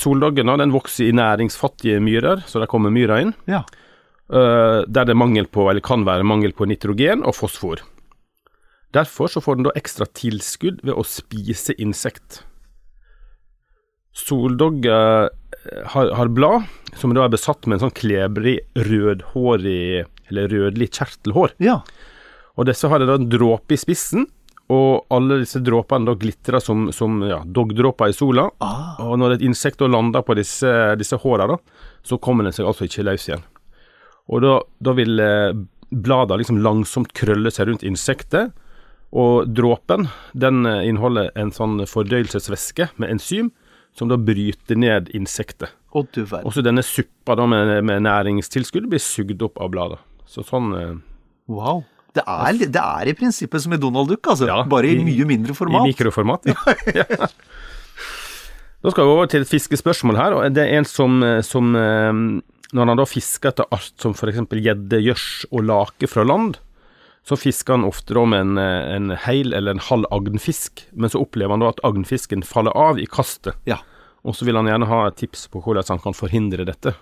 Soldoggen 0.00 0.48
den 0.48 0.72
vokser 0.72 1.10
i 1.10 1.12
næringsfattige 1.12 2.00
myrer, 2.00 2.40
så 2.48 2.62
der 2.62 2.70
kommer 2.70 2.92
myra 2.94 3.20
inn. 3.20 3.34
Ja. 3.50 3.64
eh, 4.32 4.84
der 4.88 5.08
det 5.08 5.16
mangel 5.16 5.46
på, 5.46 5.68
eller 5.70 5.84
kan 5.84 6.06
være 6.08 6.26
mangel 6.26 6.54
på 6.56 6.68
nitrogen 6.68 7.24
og 7.24 7.36
fosfor. 7.36 7.82
Derfor 8.96 9.28
så 9.28 9.42
får 9.44 9.58
den 9.58 9.68
da 9.68 9.74
ekstra 9.76 10.08
tilskudd 10.16 10.80
ved 10.86 10.96
å 10.96 11.04
spise 11.04 11.76
insekt. 11.76 12.42
Soldogger 14.16 15.28
eh, 15.28 15.82
har, 15.92 16.14
har 16.16 16.32
blad 16.32 16.68
som 16.96 17.12
da 17.14 17.26
er 17.26 17.34
besatt 17.34 17.68
med 17.68 17.78
en 17.78 17.86
sånn 17.86 17.96
klebrig, 17.98 18.58
rødhårig, 18.88 20.06
eller 20.30 20.48
rødlig 20.52 20.90
kjertelhår. 20.96 21.54
Ja. 21.62 21.82
Og 22.58 22.66
disse 22.68 22.88
har 22.90 23.04
en 23.04 23.28
dråpe 23.30 23.76
i 23.76 23.80
spissen, 23.80 24.26
og 24.68 25.06
alle 25.14 25.40
disse 25.40 25.62
dråpene 25.64 26.10
da 26.10 26.14
glitrer 26.20 26.60
som, 26.60 26.90
som 26.92 27.22
ja, 27.24 27.40
dogdråper 27.44 28.12
i 28.12 28.16
sola. 28.16 28.48
Ah. 28.60 28.98
Og 29.06 29.16
når 29.20 29.38
et 29.38 29.44
insekt 29.48 29.80
da 29.80 29.88
lander 29.88 30.24
på 30.24 30.36
disse, 30.36 30.72
disse 31.00 31.16
håra, 31.22 31.56
så 32.04 32.18
kommer 32.20 32.44
den 32.44 32.56
seg 32.56 32.68
altså 32.68 32.84
ikke 32.84 33.06
løs 33.08 33.28
igjen. 33.30 33.44
Og 34.28 34.44
da, 34.44 34.58
da 34.84 34.94
vil 34.98 35.24
eh, 35.24 35.56
bladene 35.88 36.42
liksom 36.42 36.60
langsomt 36.64 37.14
krølle 37.16 37.52
seg 37.54 37.70
rundt 37.70 37.86
insektet, 37.88 38.52
og 39.16 39.48
dråpen 39.56 40.10
den 40.36 40.68
eh, 40.68 40.84
inneholder 40.90 41.32
en 41.40 41.54
sånn 41.54 41.80
fordøyelsesvæske 41.88 42.90
med 43.00 43.16
enzym, 43.16 43.52
som 43.96 44.12
da 44.12 44.20
bryter 44.20 44.76
ned 44.76 45.08
insektet. 45.16 45.72
Å, 45.96 46.04
du 46.12 46.20
verden. 46.26 46.44
Også 46.44 46.60
denne 46.62 46.84
suppa 46.84 47.38
da 47.40 47.48
med, 47.48 47.78
med 47.88 48.04
næringstilskudd 48.04 48.90
blir 48.92 49.00
sugd 49.00 49.40
opp 49.48 49.56
av 49.64 49.72
bladene. 49.72 50.04
Så 50.28 50.44
sånn 50.44 50.74
eh, 50.76 50.98
Wow. 51.48 51.86
Det 52.16 52.22
er, 52.24 52.52
det 52.58 52.80
er 52.82 53.10
i 53.10 53.14
prinsippet 53.14 53.62
som 53.62 53.72
i 53.76 53.78
Donald 53.78 54.08
Duck, 54.08 54.24
altså. 54.32 54.46
Ja, 54.48 54.62
bare 54.66 54.88
i, 54.88 54.96
i- 54.96 55.04
mye 55.04 55.26
mindre 55.28 55.54
format. 55.54 55.84
I 55.84 55.92
mikroformat, 55.92 56.48
ja. 56.48 56.54
ja. 57.02 57.28
Da 58.82 58.92
skal 58.94 59.04
vi 59.04 59.10
over 59.16 59.26
til 59.30 59.42
et 59.44 59.50
fiskespørsmål 59.50 60.16
her. 60.18 60.36
og 60.38 60.54
Det 60.54 60.64
er 60.64 60.78
en 60.78 60.86
som, 60.88 61.18
eh, 61.26 61.40
som 61.42 61.74
eh, 61.76 62.12
Når 62.72 62.86
han 62.92 63.00
da 63.00 63.04
fisker 63.08 63.50
etter 63.52 63.66
art 63.74 63.92
som 64.00 64.14
f.eks. 64.14 64.38
gjedde, 64.54 65.00
gjørs 65.02 65.26
og 65.50 65.64
lake 65.66 66.08
fra 66.10 66.24
land, 66.26 66.58
så 67.28 67.36
fisker 67.36 67.74
han 67.76 67.84
ofte 67.88 68.14
da 68.16 68.22
med 68.28 68.40
en, 68.44 68.58
eh, 68.62 68.94
en 68.96 69.10
hel 69.26 69.52
eller 69.56 69.74
en 69.76 69.82
halv 69.90 70.06
agnfisk, 70.14 70.86
men 70.94 71.10
så 71.12 71.20
opplever 71.24 71.52
han 71.56 71.60
da 71.64 71.72
at 71.74 71.80
agnfisken 71.84 72.44
faller 72.46 72.72
av 72.76 73.00
i 73.02 73.06
kastet. 73.10 73.56
Ja. 73.68 73.80
Og 74.24 74.34
så 74.36 74.44
vil 74.48 74.56
han 74.56 74.66
gjerne 74.70 74.88
ha 74.90 75.02
et 75.10 75.16
tips 75.20 75.46
på 75.52 75.60
hvordan 75.64 75.84
han 75.92 76.00
kan 76.04 76.16
forhindre 76.16 76.64
dette. 76.68 76.94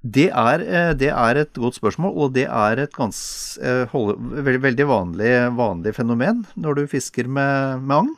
Det 0.00 0.30
er, 0.32 0.62
eh, 0.64 0.92
det 0.96 1.10
er 1.12 1.36
et 1.36 1.52
godt 1.52 1.76
spørsmål, 1.76 2.14
og 2.16 2.32
det 2.32 2.46
er 2.48 2.80
et 2.80 2.92
gans, 2.96 3.58
eh, 3.60 3.84
holde, 3.92 4.16
veldig, 4.16 4.62
veldig 4.62 4.86
vanlig, 4.88 5.32
vanlig 5.52 5.94
fenomen 5.94 6.46
når 6.56 6.74
du 6.74 6.86
fisker 6.88 7.28
med, 7.28 7.84
med 7.84 7.96
agn. 7.96 8.14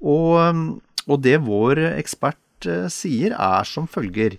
Og, 0.00 0.78
og 1.10 1.20
det 1.20 1.40
vår 1.42 1.82
ekspert 1.98 2.70
eh, 2.70 2.86
sier 2.86 3.34
er 3.34 3.66
som 3.66 3.90
følger. 3.90 4.38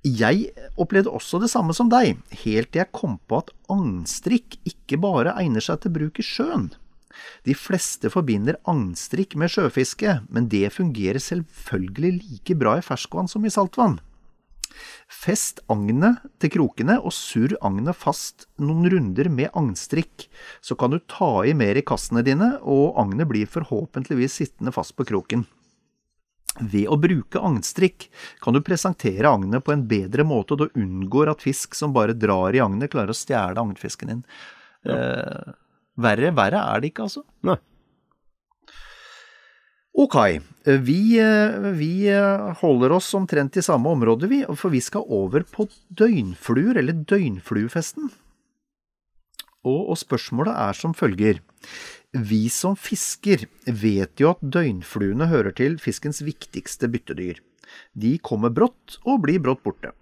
Jeg 0.00 0.48
opplevde 0.80 1.12
også 1.12 1.42
det 1.42 1.52
samme 1.52 1.76
som 1.76 1.92
deg, 1.92 2.16
helt 2.46 2.72
til 2.72 2.80
jeg 2.80 2.96
kom 2.96 3.18
på 3.28 3.42
at 3.44 3.52
agnstrikk 3.68 4.56
ikke 4.64 4.96
bare 4.96 5.36
egner 5.36 5.60
seg 5.60 5.82
til 5.82 5.92
bruk 5.92 6.16
i 6.16 6.24
sjøen. 6.24 6.70
De 7.44 7.52
fleste 7.52 8.08
forbinder 8.08 8.56
agnstrikk 8.64 9.36
med 9.36 9.52
sjøfiske, 9.52 10.22
men 10.32 10.48
det 10.48 10.72
fungerer 10.72 11.20
selvfølgelig 11.20 12.14
like 12.22 12.56
bra 12.56 12.78
i 12.78 12.86
ferskvann 12.86 13.28
som 13.28 13.44
i 13.44 13.52
saltvann. 13.52 14.00
Fest 15.10 15.60
agnet 15.72 16.20
til 16.40 16.52
krokene 16.54 16.98
og 17.00 17.12
surr 17.14 17.56
agnet 17.66 17.98
fast 17.98 18.46
noen 18.62 18.88
runder 18.92 19.30
med 19.32 19.52
agnstrikk, 19.58 20.26
så 20.64 20.76
kan 20.78 20.94
du 20.94 21.00
ta 21.10 21.44
i 21.46 21.54
mer 21.56 21.78
i 21.78 21.84
kassene 21.86 22.24
dine, 22.26 22.54
og 22.62 22.98
agnet 23.00 23.28
blir 23.30 23.50
forhåpentligvis 23.50 24.38
sittende 24.42 24.74
fast 24.74 24.96
på 24.98 25.06
kroken. 25.08 25.46
Ved 26.60 26.90
å 26.90 26.98
bruke 26.98 27.40
agnstrikk 27.46 28.08
kan 28.42 28.56
du 28.56 28.60
presentere 28.66 29.30
agnet 29.30 29.64
på 29.64 29.74
en 29.74 29.86
bedre 29.88 30.26
måte, 30.26 30.56
og 30.56 30.64
du 30.64 30.80
unngår 30.82 31.30
at 31.32 31.44
fisk 31.44 31.76
som 31.78 31.94
bare 31.94 32.16
drar 32.18 32.56
i 32.56 32.62
agnet, 32.62 32.90
klarer 32.92 33.14
å 33.14 33.16
stjele 33.16 33.60
agnfisken 33.62 34.14
din. 34.14 34.22
Eh, 34.88 35.52
verre, 36.00 36.32
verre 36.36 36.64
er 36.74 36.82
det 36.82 36.90
ikke, 36.90 37.06
altså. 37.06 37.22
Nei. 37.46 37.60
Ok, 39.98 40.16
vi, 40.86 41.18
vi 41.74 41.92
holder 42.60 42.92
oss 42.94 43.08
omtrent 43.18 43.56
i 43.58 43.64
samme 43.64 43.90
område, 43.90 44.28
vi, 44.30 44.44
for 44.54 44.70
vi 44.70 44.80
skal 44.84 45.02
over 45.10 45.42
på 45.42 45.66
døgnfluer, 45.88 46.78
eller 46.78 47.02
døgnfluefesten. 47.10 48.10
Og, 49.66 49.90
og 49.92 49.98
spørsmålet 50.00 50.54
er 50.54 50.78
som 50.78 50.94
følger. 50.96 51.42
Vi 52.16 52.46
som 52.50 52.78
fisker 52.78 53.44
vet 53.66 54.22
jo 54.22 54.32
at 54.32 54.42
døgnfluene 54.42 55.28
hører 55.30 55.54
til 55.58 55.76
fiskens 55.82 56.22
viktigste 56.26 56.88
byttedyr. 56.90 57.42
De 57.94 58.16
kommer 58.22 58.50
brått 58.54 58.98
og 59.04 59.22
blir 59.26 59.42
brått 59.42 59.62
borte. 59.66 59.92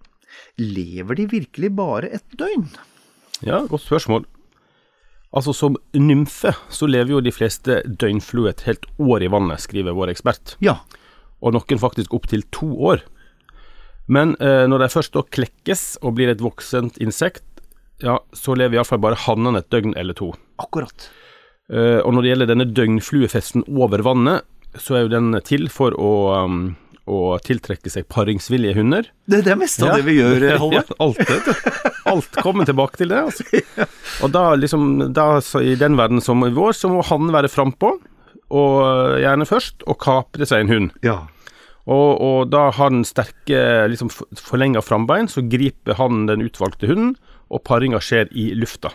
Lever 0.61 1.19
de 1.19 1.29
virkelig 1.33 1.73
bare 1.77 2.13
et 2.21 2.39
døgn? 2.39 2.69
Ja, 3.45 3.65
godt 3.67 3.85
spørsmål. 3.85 4.29
Altså, 5.37 5.53
som 5.53 5.77
nymfe 5.93 6.55
så 6.73 6.89
lever 6.89 7.13
jo 7.13 7.21
de 7.25 7.33
fleste 7.35 7.83
døgnflue 7.85 8.49
et 8.51 8.65
helt 8.65 8.87
år 8.97 9.27
i 9.27 9.31
vannet, 9.33 9.61
skriver 9.61 9.97
vår 9.97 10.15
ekspert. 10.15 10.57
Ja. 10.65 10.79
Og 11.45 11.55
noen 11.55 11.81
faktisk 11.81 12.15
opptil 12.17 12.47
to 12.55 12.71
år. 12.95 13.05
Men 14.09 14.35
eh, 14.41 14.65
når 14.71 14.85
de 14.85 14.91
først 14.95 15.13
da 15.15 15.23
klekkes 15.23 15.99
og 16.01 16.17
blir 16.17 16.33
et 16.33 16.43
voksent 16.43 16.97
insekt, 17.05 17.45
ja, 18.01 18.17
så 18.33 18.55
lever 18.57 18.79
iallfall 18.79 19.03
bare 19.03 19.19
hannene 19.27 19.61
et 19.61 19.69
døgn 19.75 19.93
eller 19.99 20.17
to. 20.17 20.31
Akkurat. 20.63 21.11
Eh, 21.69 22.01
og 22.01 22.15
når 22.15 22.25
det 22.25 22.33
gjelder 22.33 22.51
denne 22.53 22.69
døgnfluefesten 22.73 23.67
over 23.69 24.03
vannet, 24.07 24.47
så 24.79 24.97
er 24.97 25.05
jo 25.05 25.13
den 25.13 25.37
til 25.45 25.69
for 25.73 25.97
å, 25.99 26.13
um, 26.45 26.63
å 27.09 27.39
tiltrekke 27.45 27.91
seg 27.93 28.07
paringsvillige 28.13 28.77
hunder. 28.79 29.09
Det, 29.29 29.43
det 29.47 29.57
meste 29.59 29.87
av 29.87 29.95
av 29.95 30.01
det 30.01 30.07
vi 30.09 30.19
gjør, 30.19 30.45
Ja, 30.51 30.59
Halvard. 30.61 30.93
alt, 31.01 32.05
alt 32.13 32.39
kommer 32.45 32.69
tilbake 32.69 33.01
til 33.01 33.13
det. 33.13 33.23
Altså. 33.31 33.87
Og 34.27 34.35
da 34.35 34.45
liksom, 34.59 34.87
da, 35.17 35.27
så 35.45 35.63
i 35.65 35.75
den 35.81 35.97
verden 35.99 36.23
som 36.25 36.45
i 36.47 36.53
vår, 36.55 36.77
så 36.77 36.93
må 36.93 37.03
han 37.09 37.33
være 37.35 37.51
frampå, 37.53 37.97
og 38.49 39.19
gjerne 39.21 39.45
først, 39.49 39.83
og 39.85 39.99
kapre 40.01 40.47
seg 40.49 40.65
en 40.65 40.73
hund. 40.73 40.95
Ja. 41.05 41.19
Og, 41.89 42.21
og 42.21 42.39
da 42.53 42.69
har 42.77 42.93
den 42.93 43.05
sterke, 43.09 43.61
liksom 43.93 44.09
forlenga 44.13 44.81
frambein, 44.85 45.29
så 45.29 45.45
griper 45.45 45.97
han 46.01 46.27
den 46.29 46.45
utvalgte 46.45 46.89
hunden, 46.89 47.15
og 47.49 47.63
paringa 47.65 48.01
skjer 48.05 48.29
i 48.37 48.51
lufta. 48.57 48.93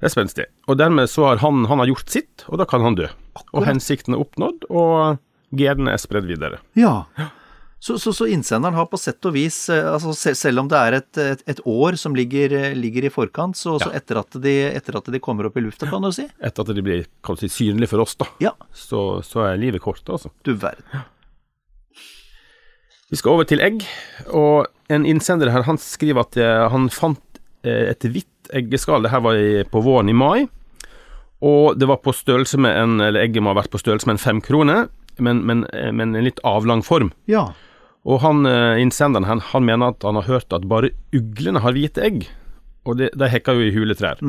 Det 0.00 0.08
er 0.08 0.12
spenstig. 0.14 0.46
Og 0.70 0.78
dermed 0.80 1.10
så 1.12 1.26
har 1.28 1.42
han, 1.42 1.64
han 1.68 1.82
har 1.82 1.90
gjort 1.90 2.10
sitt, 2.14 2.46
og 2.48 2.58
da 2.62 2.66
kan 2.68 2.82
han 2.86 2.96
dø. 2.98 3.08
Og 3.52 3.66
hensikten 3.66 4.16
er 4.16 4.22
oppnådd, 4.22 4.64
og 4.70 5.18
genene 5.56 5.92
er 5.96 6.00
spredd 6.02 6.26
videre. 6.28 6.58
Ja. 6.78 7.04
Så, 7.80 7.94
så, 7.96 8.12
så 8.12 8.26
innsenderen 8.28 8.74
har 8.76 8.84
på 8.92 8.98
sett 9.00 9.24
og 9.24 9.32
vis, 9.32 9.56
eh, 9.72 9.86
altså 9.88 10.12
se- 10.12 10.34
selv 10.36 10.60
om 10.60 10.66
det 10.68 10.76
er 10.76 10.96
et, 10.98 11.20
et, 11.22 11.42
et 11.48 11.60
år 11.64 11.96
som 11.96 12.12
ligger, 12.14 12.52
eh, 12.52 12.74
ligger 12.76 13.06
i 13.08 13.12
forkant, 13.14 13.56
så, 13.56 13.78
så 13.80 13.88
etter, 13.96 14.20
at 14.20 14.36
de, 14.44 14.52
etter 14.68 14.98
at 15.00 15.08
de 15.14 15.20
kommer 15.24 15.48
opp 15.48 15.56
i 15.56 15.62
lufta, 15.64 15.88
kan 15.88 16.04
du 16.04 16.10
si? 16.12 16.26
Etter 16.44 16.60
at 16.68 16.74
de 16.76 16.84
blir 16.84 17.06
si, 17.40 17.48
synlige 17.48 17.88
for 17.94 18.04
oss, 18.04 18.18
da. 18.20 18.28
Ja, 18.44 18.52
Så, 18.76 19.00
så 19.24 19.46
er 19.48 19.56
livet 19.62 19.80
kort, 19.80 20.04
altså. 20.12 20.28
du 20.44 20.52
verden. 20.60 21.06
Vi 23.10 23.18
skal 23.18 23.32
over 23.34 23.48
til 23.48 23.64
egg, 23.64 23.80
og 24.28 24.68
en 24.92 25.06
innsender 25.08 25.50
her, 25.50 25.64
han 25.66 25.80
skriver 25.82 26.22
at 26.28 26.36
eh, 26.38 26.68
han 26.70 26.90
fant 26.94 27.24
et 27.66 28.04
hvitt 28.08 28.52
eggeskall. 28.56 29.02
Det 29.04 29.10
her 29.12 29.20
var 29.24 29.36
på 29.72 29.80
våren 29.84 30.08
i 30.08 30.14
mai, 30.16 30.46
og 31.44 31.74
det 31.80 31.88
var 31.88 31.98
på 32.04 32.12
størrelse 32.14 32.60
med 32.60 32.76
en, 32.76 32.94
eller 33.04 33.24
egget 33.24 33.42
må 33.44 33.52
ha 33.54 33.58
vært 33.62 33.72
på 33.72 33.80
størrelse 33.80 34.08
med 34.08 34.18
en 34.18 34.22
fem 34.22 34.40
kroner, 34.44 34.86
men, 35.18 35.42
men, 35.46 35.64
eh, 35.74 35.90
men 35.92 36.14
en 36.14 36.26
litt 36.26 36.40
avlang 36.46 36.84
form. 36.86 37.12
Ja. 37.30 37.50
Og 38.08 38.20
han, 38.24 38.44
eh, 38.48 38.80
innsenderen 38.82 39.28
han, 39.28 39.42
han 39.52 39.66
mener 39.66 39.94
at 39.94 40.06
han 40.06 40.18
har 40.20 40.28
hørt 40.28 40.52
at 40.56 40.68
bare 40.70 40.92
uglene 41.16 41.62
har 41.64 41.76
hvite 41.76 42.04
egg, 42.06 42.28
og 42.88 43.00
det, 43.00 43.10
de 43.18 43.28
hekker 43.28 43.58
jo 43.58 43.66
i 43.66 43.74
huletrær. 43.74 44.22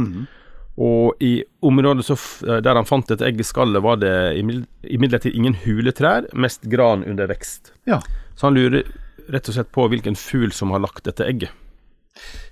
Og 0.82 1.22
i 1.24 1.44
området 1.68 2.06
så, 2.08 2.16
der 2.64 2.78
han 2.80 2.88
fant 2.88 3.12
et 3.12 3.22
egg 3.22 3.40
i 3.44 3.46
skallet, 3.46 3.84
var 3.84 4.00
det 4.02 4.14
imidlertid 4.40 5.36
ingen 5.36 5.56
huletrær, 5.66 6.30
mest 6.34 6.64
gran 6.72 7.04
under 7.08 7.28
vekst. 7.28 7.74
Ja. 7.86 8.00
Så 8.36 8.48
han 8.48 8.56
lurer 8.58 8.88
rett 9.32 9.50
og 9.50 9.56
slett 9.56 9.72
på 9.76 9.88
hvilken 9.92 10.18
fugl 10.20 10.52
som 10.56 10.72
har 10.74 10.82
lagt 10.84 11.06
dette 11.08 11.28
egget. 11.28 11.52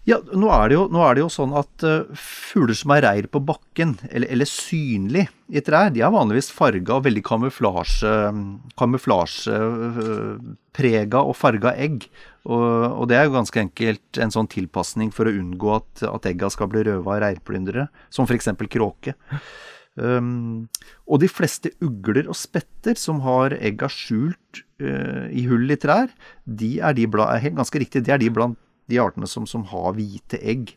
Ja, 0.08 0.18
nå 0.34 0.48
er 0.56 0.74
jo, 0.74 0.86
er 1.06 1.18
det 1.18 1.22
jo 1.22 1.30
sånn 1.32 1.52
at 1.60 1.84
uh, 1.86 2.08
fugler 2.18 2.78
som 2.78 2.94
er 2.96 3.04
reir 3.06 3.28
på 3.30 3.42
bakken, 3.46 3.98
eller, 4.10 4.30
eller 4.32 4.48
synlig 4.50 5.28
i 5.52 5.62
trær, 5.66 5.92
de 5.94 6.02
er 6.06 6.14
vanligvis 6.14 6.50
farga 6.56 6.96
og 6.98 7.06
veldig 7.06 7.24
kamuflasje, 7.28 8.14
uh, 8.24 8.38
og 11.22 11.36
farga 11.38 11.76
egg. 11.76 12.08
Og, 12.48 12.70
og, 12.96 13.04
det 13.12 13.18
er 13.20 13.28
jo 13.28 13.36
ganske 13.36 13.62
enkelt 13.62 14.22
en 14.24 14.34
sånn 14.34 14.50
tilpasning 14.50 15.12
for 15.14 15.30
å 15.30 15.36
unngå 15.36 15.76
at, 15.76 16.06
at 16.08 16.30
egga 16.32 16.50
skal 16.54 16.72
bli 16.72 16.86
røva 16.88 17.18
av 17.18 17.22
reirplyndrere, 17.26 17.90
som 18.14 18.26
f.eks. 18.30 18.50
kråke. 18.72 19.14
Um, 20.00 20.70
og 21.10 21.20
de 21.20 21.28
fleste 21.28 21.74
ugler 21.84 22.30
og 22.30 22.38
spetter 22.40 22.96
som 22.96 23.20
har 23.26 23.58
egga 23.58 23.90
skjult 23.92 24.64
uh, 24.80 25.28
i 25.28 25.44
hull 25.50 25.68
i 25.70 25.78
trær, 25.82 26.08
de 26.48 26.78
er 26.80 26.96
de 26.96 27.04
er 27.10 27.44
helt 27.44 27.60
ganske 27.60 27.84
riktig, 27.84 28.06
de 28.08 28.16
er 28.16 28.22
de 28.22 28.32
blant 28.32 28.58
de 28.90 29.00
artene 29.02 29.30
som, 29.30 29.48
som 29.50 29.66
har 29.72 29.96
hvite 29.98 30.42
egg. 30.42 30.76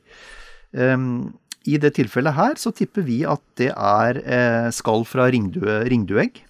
Um, 0.73 1.35
I 1.69 1.79
det 1.81 1.95
tilfellet 1.99 2.37
her 2.37 2.57
så 2.61 2.73
tipper 2.75 3.05
vi 3.07 3.23
at 3.29 3.43
det 3.61 3.71
er 3.73 4.23
eh, 4.23 4.71
skall 4.75 5.05
fra 5.09 5.29
ringdue, 5.33 5.83
ringdueegg. 5.91 6.43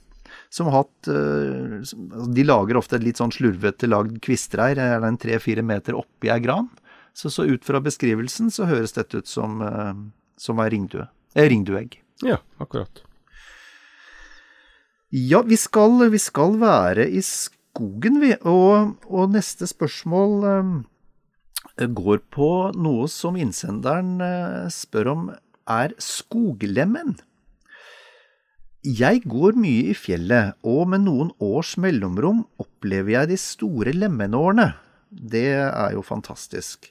Som 0.52 0.69
har 0.69 0.83
hatt 0.83 1.09
eh, 1.09 1.78
altså, 1.78 1.97
De 2.37 2.45
lager 2.45 2.76
ofte 2.76 2.99
et 2.99 3.07
litt 3.07 3.21
sånn 3.21 3.33
slurvete 3.33 3.88
lagd 3.88 4.19
kvistreir, 4.25 4.76
eller 4.76 5.09
en 5.09 5.21
tre-fire 5.21 5.64
meter 5.64 5.97
oppi 5.97 6.33
ei 6.33 6.40
gran. 6.45 6.69
Så, 7.14 7.31
så, 7.31 7.45
ut 7.45 7.64
fra 7.64 7.81
beskrivelsen 7.85 8.50
så 8.52 8.66
høres 8.69 8.95
dette 8.97 9.21
ut 9.21 9.28
som, 9.28 9.61
eh, 9.64 9.95
som 10.40 10.61
er 10.64 10.73
ringdue, 10.73 11.09
eh, 11.35 11.49
ringdueegg. 11.49 11.99
Ja, 12.25 12.38
akkurat. 12.62 13.02
Ja, 15.12 15.42
vi 15.45 15.59
skal, 15.61 15.99
vi 16.12 16.19
skal 16.19 16.57
være 16.61 17.04
i 17.04 17.21
skogen, 17.21 18.21
vi. 18.23 18.33
Og, 18.49 18.95
og 19.09 19.35
neste 19.35 19.69
spørsmål 19.69 20.49
eh, 20.49 20.71
går 21.90 22.22
på 22.34 22.48
noe 22.78 23.08
som 23.10 23.36
innsenderen 23.40 24.20
eh, 24.22 24.70
spør 24.72 25.12
om 25.12 25.28
er 25.70 25.94
skoglemmen. 26.02 27.16
Jeg 28.82 29.22
går 29.30 29.54
mye 29.62 29.92
i 29.92 29.94
fjellet, 29.94 30.56
og 30.66 30.88
med 30.90 31.04
noen 31.04 31.30
års 31.38 31.76
mellomrom 31.78 32.42
opplever 32.62 33.14
jeg 33.14 33.30
de 33.30 33.38
store 33.38 33.94
lemenårene. 33.94 34.72
Det 35.10 35.52
er 35.54 35.92
jo 35.94 36.02
fantastisk. 36.02 36.88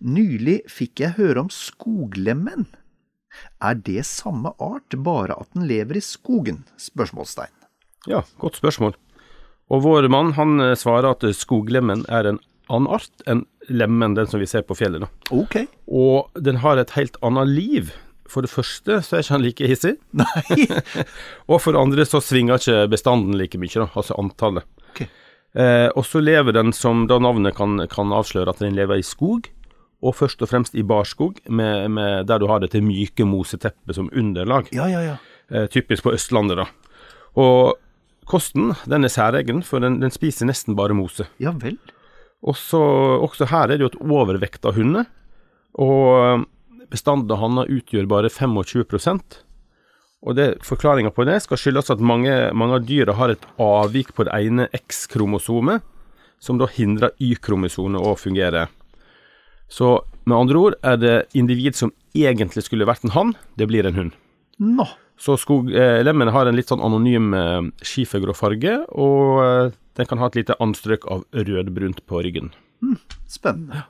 Nylig 0.00 0.62
fikk 0.70 1.02
jeg 1.04 1.16
høre 1.18 1.44
om 1.44 1.50
skoglemmen. 1.52 2.64
Er 3.60 3.76
det 3.76 4.06
samme 4.08 4.54
art, 4.56 4.96
bare 4.96 5.36
at 5.36 5.52
den 5.52 5.66
lever 5.68 6.00
i 6.00 6.04
skogen? 6.04 6.64
Spørsmålstegn. 6.80 7.52
Ja, 8.08 8.22
godt 8.40 8.56
spørsmål. 8.56 8.96
Og 9.68 9.82
vår 9.82 10.08
mann 10.08 10.32
han 10.38 10.60
eh, 10.62 10.76
svarer 10.78 11.10
at 11.12 11.26
skoglemmen 11.36 12.06
er 12.08 12.30
en 12.30 12.40
annen 12.70 12.90
art 12.96 13.26
enn 13.26 13.44
lemmen, 13.68 14.14
den 14.14 14.26
som 14.30 14.40
vi 14.40 14.48
ser 14.48 14.64
på 14.66 14.76
fjellet. 14.78 15.04
da. 15.04 15.10
Ok. 15.34 15.60
Og 15.86 16.30
den 16.34 16.60
har 16.62 16.78
et 16.78 16.94
helt 16.96 17.16
annet 17.22 17.48
liv. 17.48 17.92
For 18.26 18.42
det 18.42 18.50
første 18.50 19.00
så 19.06 19.16
er 19.16 19.22
ikke 19.22 19.34
han 19.34 19.44
like 19.44 19.68
hissig. 19.70 19.94
Nei. 20.22 20.66
og 21.50 21.60
for 21.62 21.74
det 21.74 21.82
andre 21.82 22.06
så 22.08 22.22
svinger 22.24 22.60
ikke 22.60 22.88
bestanden 22.92 23.36
like 23.38 23.58
mye, 23.60 23.74
da, 23.74 23.90
altså 23.94 24.18
antallet. 24.18 24.66
Okay. 24.90 25.08
Eh, 25.56 25.88
og 25.94 26.06
så 26.06 26.22
lever 26.22 26.56
den, 26.56 26.72
som 26.76 27.06
da 27.10 27.20
navnet 27.22 27.56
kan, 27.56 27.78
kan, 27.92 28.12
avsløre, 28.14 28.52
at 28.52 28.62
den 28.64 28.76
lever 28.76 29.00
i 29.00 29.06
skog. 29.06 29.48
Og 30.04 30.12
først 30.18 30.42
og 30.44 30.50
fremst 30.50 30.74
i 30.76 30.84
barskog, 30.86 31.38
med, 31.48 31.88
med 31.96 32.28
der 32.28 32.42
du 32.42 32.46
har 32.50 32.60
dette 32.62 32.82
myke 32.84 33.24
moseteppet 33.26 33.96
som 33.96 34.10
underlag. 34.12 34.68
Ja, 34.76 34.90
ja, 34.92 35.02
ja. 35.06 35.16
Eh, 35.48 35.68
typisk 35.72 36.04
på 36.04 36.12
Østlandet, 36.14 36.60
da. 36.60 36.66
Og 37.40 37.76
kosten 38.28 38.74
den 38.90 39.06
er 39.06 39.12
særegen, 39.12 39.62
for 39.64 39.82
den, 39.82 40.00
den 40.02 40.12
spiser 40.12 40.48
nesten 40.50 40.76
bare 40.76 40.96
mose. 40.96 41.28
Ja 41.42 41.54
vel. 41.56 41.78
Også, 42.44 42.80
også 43.24 43.48
her 43.50 43.70
er 43.70 43.78
det 43.78 43.86
jo 43.86 43.92
et 43.94 44.02
overvekt 44.02 44.66
av 44.68 44.76
hunder, 44.76 45.06
og 45.80 46.44
bestanden 46.92 47.32
av 47.32 47.40
hanner 47.42 47.70
utgjør 47.72 48.08
bare 48.10 48.30
25% 48.32 49.40
og 50.26 50.38
Forklaringa 50.64 51.12
på 51.14 51.26
det 51.28 51.38
skal 51.44 51.60
skyldes 51.60 51.92
at 51.92 52.02
mange, 52.02 52.32
mange 52.56 52.80
av 52.80 52.86
dyra 52.86 53.14
har 53.14 53.30
et 53.30 53.44
avvik 53.62 54.14
på 54.16 54.26
det 54.26 54.34
ene 54.34 54.66
X-kromosomet, 54.74 55.84
som 56.42 56.58
da 56.58 56.66
hindrer 56.66 57.14
Y-kromosomet 57.22 58.02
å 58.02 58.16
fungere. 58.18 58.66
Så 59.70 60.00
med 60.26 60.36
andre 60.36 60.58
ord 60.58 60.76
er 60.82 60.98
det 60.98 61.16
individ 61.38 61.78
som 61.78 61.92
egentlig 62.16 62.64
skulle 62.66 62.88
vært 62.88 63.06
en 63.06 63.14
hann, 63.14 63.34
det 63.54 63.68
blir 63.70 63.86
en 63.86 63.98
hund. 63.98 64.16
Nå. 64.58 64.86
Så 65.20 65.38
skoglemmene 65.40 66.30
eh, 66.30 66.34
har 66.34 66.48
en 66.48 66.56
litt 66.56 66.70
sånn 66.70 66.84
anonym 66.84 67.34
eh, 67.36 67.60
skifergrå 67.84 68.34
farge, 68.36 68.78
og 68.92 69.42
eh, 69.42 69.74
den 69.96 70.08
kan 70.08 70.20
ha 70.20 70.28
et 70.28 70.38
lite 70.42 70.56
anstrøk 70.60 71.06
av 71.12 71.24
rødbrunt 71.32 72.02
på 72.08 72.20
ryggen. 72.24 72.52
Mm, 72.84 72.98
spennende. 73.30 73.86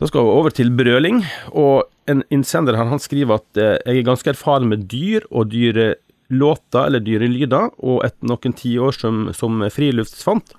Da 0.00 0.08
skal 0.08 0.24
vi 0.24 0.32
over 0.38 0.52
til 0.52 0.72
brøling, 0.76 1.22
og 1.52 1.86
en 2.08 2.22
innsender 2.32 2.76
her, 2.76 2.88
han 2.88 3.00
skriver 3.00 3.40
at 3.40 3.60
jeg 3.60 4.00
er 4.00 4.08
ganske 4.08 4.32
erfaren 4.32 4.68
med 4.68 4.84
dyr 4.92 5.24
og 5.30 5.50
dyrelåter 5.52 6.88
eller 6.88 7.04
dyrelyder, 7.04 7.72
og 7.80 8.04
etter 8.04 8.28
noen 8.28 8.56
tiår 8.56 8.96
som, 8.96 9.28
som 9.36 9.64
friluftsfant. 9.72 10.52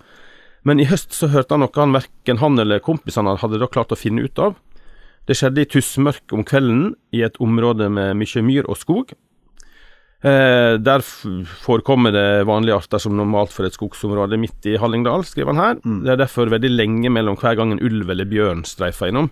Men 0.65 0.81
i 0.81 0.87
høst 0.89 1.13
så 1.15 1.29
hørte 1.31 1.53
han 1.53 1.63
noe 1.63 1.79
han 1.79 1.95
verken 1.95 2.41
han 2.41 2.59
eller 2.59 2.81
kompisene 2.83 3.37
hadde 3.39 3.61
da 3.61 3.69
klart 3.71 3.93
å 3.93 3.99
finne 3.99 4.25
ut 4.25 4.41
av. 4.41 4.57
Det 5.27 5.35
skjedde 5.35 5.63
i 5.63 5.67
tussmørk 5.67 6.31
om 6.35 6.45
kvelden 6.47 6.93
i 7.15 7.23
et 7.27 7.35
område 7.43 7.89
med 7.91 8.15
mye 8.15 8.43
myr 8.47 8.67
og 8.71 8.79
skog. 8.79 9.11
Eh, 10.25 10.75
der 10.81 11.03
forekommer 11.61 12.13
det 12.15 12.47
vanlige 12.49 12.77
arter 12.79 13.01
som 13.01 13.17
normalt 13.17 13.51
for 13.53 13.67
et 13.67 13.75
skogsområde 13.75 14.39
midt 14.39 14.65
i 14.65 14.77
Hallingdal, 14.79 15.25
skriver 15.27 15.53
han 15.53 15.61
her. 15.61 15.81
Mm. 15.83 15.99
Det 16.05 16.13
er 16.13 16.21
derfor 16.23 16.53
veldig 16.53 16.71
lenge 16.71 17.11
mellom 17.11 17.37
hver 17.37 17.59
gang 17.59 17.75
en 17.75 17.83
ulv 17.83 18.09
eller 18.09 18.29
bjørn 18.29 18.63
streifer 18.65 19.11
innom. 19.11 19.29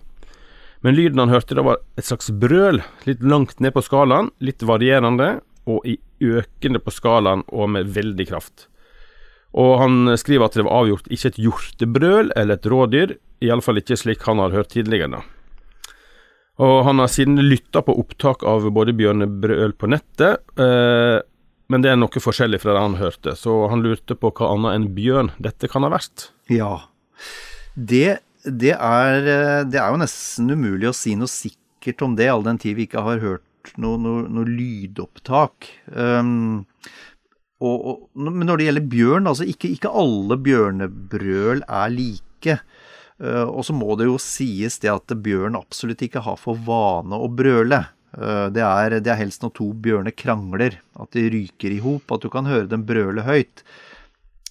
Men 0.84 0.94
lyden 0.94 1.18
han 1.18 1.32
hørte 1.32 1.56
da 1.56 1.64
var 1.66 1.80
et 1.98 2.06
slags 2.06 2.28
brøl, 2.30 2.82
litt 3.08 3.24
langt 3.24 3.58
ned 3.64 3.72
på 3.74 3.82
skalaen, 3.82 4.28
litt 4.44 4.62
varierende, 4.62 5.38
og 5.66 5.80
i 5.88 5.96
økende 6.22 6.78
på 6.78 6.92
skalaen 6.94 7.42
og 7.48 7.72
med 7.72 7.88
veldig 7.96 8.28
kraft. 8.28 8.68
Og 9.56 9.78
han 9.80 10.12
skriver 10.20 10.46
at 10.46 10.58
det 10.60 10.66
var 10.68 10.84
avgjort 10.84 11.08
ikke 11.08 11.32
et 11.32 11.40
hjortebrøl 11.40 12.30
eller 12.36 12.60
et 12.60 12.68
rådyr, 12.70 13.16
iallfall 13.42 13.80
ikke 13.80 13.98
slik 13.98 14.22
han 14.28 14.38
har 14.44 14.54
hørt 14.54 14.70
tidligere. 14.76 15.16
da. 15.16 15.24
Og 16.62 16.76
han 16.86 17.02
har 17.02 17.10
siden 17.12 17.40
lytta 17.44 17.82
på 17.84 17.94
opptak 18.00 18.44
av 18.48 18.64
både 18.72 18.94
bjørnebrøl 18.96 19.74
på 19.76 19.90
nettet, 19.92 20.40
eh, 20.56 21.18
men 21.66 21.82
det 21.82 21.90
er 21.92 21.98
noe 21.98 22.22
forskjellig 22.22 22.62
fra 22.62 22.76
det 22.76 22.84
han 22.84 23.00
hørte, 23.00 23.34
så 23.36 23.66
han 23.72 23.82
lurte 23.84 24.16
på 24.16 24.30
hva 24.30 24.52
annet 24.54 24.78
enn 24.78 24.86
bjørn 24.96 25.32
dette 25.42 25.68
kan 25.68 25.84
ha 25.84 25.90
vært. 25.92 26.30
Ja, 26.48 26.86
det, 27.74 28.20
det, 28.44 28.72
er, 28.72 29.18
eh, 29.20 29.64
det 29.68 29.82
er 29.82 29.92
jo 29.92 30.00
nesten 30.00 30.48
umulig 30.54 30.88
å 30.88 30.96
si 30.96 31.16
noe 31.18 31.30
sikkert 31.30 32.06
om 32.06 32.16
det, 32.16 32.30
all 32.32 32.46
den 32.46 32.60
tid 32.62 32.78
vi 32.78 32.86
ikke 32.88 33.04
har 33.04 33.20
hørt 33.20 33.44
noe, 33.82 33.98
noe, 34.00 34.24
noe 34.30 34.48
lydopptak. 34.48 35.68
Um, 35.90 36.64
og, 37.60 37.76
og, 37.76 38.02
men 38.14 38.46
når 38.46 38.60
det 38.60 38.68
gjelder 38.68 38.90
bjørn, 38.92 39.28
altså 39.30 39.46
ikke, 39.48 39.70
ikke 39.74 39.92
alle 39.92 40.38
bjørnebrøl 40.46 41.64
er 41.66 41.92
like. 41.92 42.58
Eh, 43.22 43.44
og 43.48 43.64
så 43.64 43.76
må 43.76 43.96
det 43.96 44.08
jo 44.10 44.18
sies 44.20 44.78
det 44.82 44.92
at 44.92 45.16
bjørn 45.24 45.56
absolutt 45.58 46.04
ikke 46.04 46.24
har 46.26 46.38
for 46.40 46.58
vane 46.66 47.16
å 47.16 47.30
brøle. 47.32 47.82
Eh, 48.16 48.46
det 48.52 48.64
er, 48.64 48.98
det 49.00 49.12
er 49.12 49.20
helst 49.22 49.44
når 49.44 49.54
to 49.56 49.70
bjørner 49.72 50.16
krangler, 50.16 50.80
at 51.00 51.16
de 51.16 51.26
ryker 51.32 51.76
i 51.76 51.82
hop, 51.84 52.12
at 52.12 52.26
du 52.26 52.30
kan 52.32 52.48
høre 52.48 52.68
dem 52.72 52.86
brøle 52.88 53.24
høyt. 53.26 53.64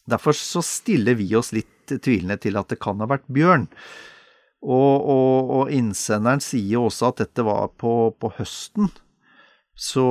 Derfor 0.09 0.37
så 0.37 0.61
stiller 0.65 1.17
vi 1.17 1.31
oss 1.37 1.53
litt 1.55 1.71
tvilende 1.89 2.37
til 2.41 2.57
at 2.57 2.69
det 2.69 2.81
kan 2.81 3.01
ha 3.01 3.09
vært 3.09 3.25
bjørn. 3.33 3.69
Og, 4.65 4.93
og, 4.97 5.49
og 5.57 5.73
innsenderen 5.73 6.41
sier 6.41 6.81
også 6.81 7.11
at 7.11 7.21
dette 7.21 7.43
var 7.45 7.69
på, 7.77 8.13
på 8.17 8.31
høsten. 8.39 8.89
Så, 9.77 10.05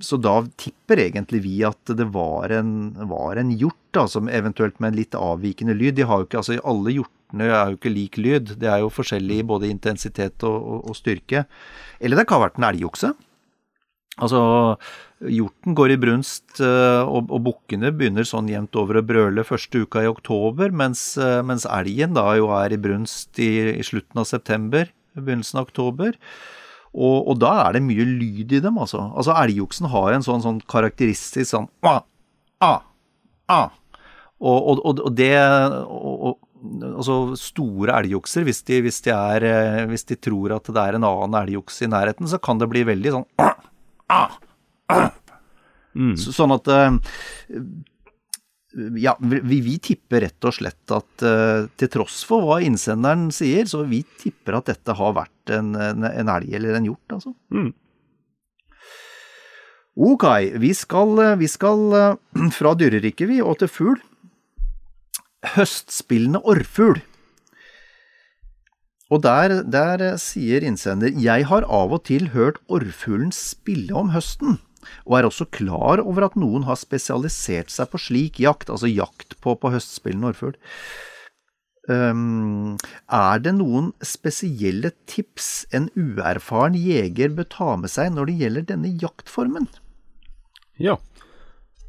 så, 0.00 0.18
da 0.18 0.38
tipper 0.58 1.02
egentlig 1.04 1.42
vi 1.44 1.58
at 1.66 1.92
det 1.94 2.06
var 2.14 2.54
en, 2.56 2.94
var 3.10 3.38
en 3.38 3.52
hjort, 3.54 3.78
da, 3.94 4.08
som 4.10 4.30
eventuelt 4.30 4.80
med 4.80 4.90
en 4.90 4.98
litt 4.98 5.14
avvikende 5.18 5.76
lyd. 5.76 5.98
De 5.98 6.06
har 6.08 6.22
jo 6.22 6.26
ikke, 6.26 6.40
altså 6.42 6.58
Alle 6.64 6.96
hjort 6.96 7.12
hjortene 7.34 7.50
er 7.50 7.72
jo 7.72 7.78
ikke 7.78 7.92
lik 7.92 8.16
lyd. 8.18 8.58
Det 8.58 8.68
er 8.68 8.80
jo 8.82 8.90
forskjellig 8.92 9.40
i 9.40 9.46
både 9.46 9.70
intensitet 9.70 10.42
og, 10.44 10.54
og, 10.54 10.90
og 10.90 10.96
styrke. 10.96 11.46
Eller 12.00 12.16
det 12.16 12.26
kan 12.26 12.38
ha 12.38 12.46
vært 12.46 12.58
en 12.58 12.68
elgokse. 12.68 13.12
Altså, 14.22 14.78
hjorten 15.18 15.74
går 15.74 15.90
i 15.90 15.98
brunst, 15.98 16.60
eh, 16.62 17.02
og, 17.02 17.30
og 17.34 17.42
bukkene 17.48 17.90
begynner 17.90 18.24
sånn 18.24 18.48
jevnt 18.48 18.76
over 18.78 19.00
å 19.00 19.02
brøle 19.02 19.42
første 19.42 19.82
uka 19.82 20.04
i 20.04 20.10
oktober, 20.10 20.70
mens, 20.70 21.16
eh, 21.18 21.42
mens 21.42 21.66
elgen 21.66 22.14
da 22.14 22.28
jo 22.38 22.52
er 22.54 22.70
i 22.70 22.78
brunst 22.78 23.40
i, 23.42 23.74
i 23.74 23.82
slutten 23.82 24.22
av 24.22 24.28
september, 24.30 24.86
begynnelsen 25.18 25.58
av 25.58 25.66
oktober. 25.66 26.14
Og, 26.94 27.26
og, 27.26 27.40
da 27.42 27.56
er 27.64 27.74
det 27.74 27.82
mye 27.82 28.06
lyd 28.06 28.54
i 28.54 28.62
dem, 28.62 28.78
altså. 28.78 29.08
Altså, 29.18 29.34
Elgoksen 29.34 29.90
har 29.90 30.14
en 30.14 30.22
sånn, 30.22 30.44
sånn 30.44 30.60
karakteristisk 30.70 31.50
sånn 31.50 31.66
ah, 31.82 32.04
ah, 32.62 32.84
ah. 33.50 33.72
Og, 34.38 34.78
og, 34.78 35.00
og 35.08 35.10
det 35.18 35.34
og, 35.34 36.38
altså 36.64 37.16
store 37.38 37.94
elgokser, 38.00 38.44
hvis 38.46 38.62
hvis, 38.64 39.00
eh, 39.06 39.84
hvis 39.90 40.06
de 40.08 40.16
tror 40.16 40.56
at 40.56 40.68
det 40.72 40.82
er 40.82 40.98
en 40.98 41.06
annen 41.08 41.38
elgokse 41.42 41.84
i 41.84 41.90
nærheten, 41.90 42.28
så 42.28 42.38
kan 42.38 42.58
det 42.58 42.70
bli 42.72 42.84
veldig 42.84 43.12
sånn 43.12 43.26
mm. 45.94 46.14
så, 46.16 46.32
Sånn 46.32 46.54
at 46.56 46.70
eh, 46.72 46.96
ja, 48.98 49.16
vi, 49.20 49.60
vi, 49.60 49.78
tipper 49.78 50.24
rett 50.24 50.48
og 50.48 50.56
slett 50.56 50.90
at 50.90 51.22
uh, 51.22 51.68
til 51.78 51.90
tross 51.92 52.24
for 52.26 52.42
hva 52.42 52.56
innsenderen 52.64 53.28
sier, 53.30 53.68
så 53.70 53.84
vi 53.86 54.00
tipper 54.18 54.58
at 54.58 54.66
dette 54.72 54.96
har 54.98 55.14
vært 55.14 55.52
en, 55.54 55.76
en, 55.78 56.02
en 56.08 56.32
elg 56.34 56.56
eller 56.58 56.80
en 56.80 56.88
hjort, 56.88 57.14
altså. 57.14 57.30
Mm. 57.54 57.70
Ok, 59.94 60.26
vi 60.58 60.72
skal, 60.74 61.22
vi 61.38 61.46
skal 61.46 61.86
fra 62.58 62.74
dyreriket, 62.74 63.30
vi, 63.30 63.38
og 63.46 63.60
til 63.62 63.70
fugl 63.70 64.02
høstspillende 65.54 66.40
orrfugl. 66.44 67.02
Og 69.12 69.20
der, 69.22 69.60
der, 69.68 70.04
sier 70.18 70.64
innsender 70.64 71.12
jeg 71.20 71.46
har 71.50 71.66
av 71.68 71.92
og 71.92 72.06
til 72.08 72.30
hørt 72.32 72.58
orrfuglen 72.72 73.30
spille 73.36 73.92
om 73.94 74.10
høsten, 74.14 74.58
og 75.04 75.18
er 75.18 75.28
også 75.28 75.46
klar 75.52 76.02
over 76.02 76.26
at 76.26 76.38
noen 76.40 76.64
har 76.68 76.80
spesialisert 76.80 77.72
seg 77.72 77.92
på 77.92 78.00
slik 78.00 78.40
jakt, 78.42 78.72
altså 78.72 78.90
jakt 78.90 79.36
på, 79.44 79.54
på 79.60 79.74
høstspillende 79.76 80.32
orrfugl. 80.32 80.56
Um, 81.84 82.78
er 83.12 83.42
det 83.44 83.52
noen 83.58 83.90
spesielle 84.00 84.94
tips 85.04 85.66
en 85.76 85.90
uerfaren 85.92 86.78
jeger 86.80 87.34
bør 87.36 87.48
ta 87.52 87.74
med 87.76 87.92
seg 87.92 88.14
når 88.14 88.30
det 88.30 88.36
gjelder 88.40 88.68
denne 88.70 88.92
jaktformen? 89.02 89.68
Ja, 90.80 90.96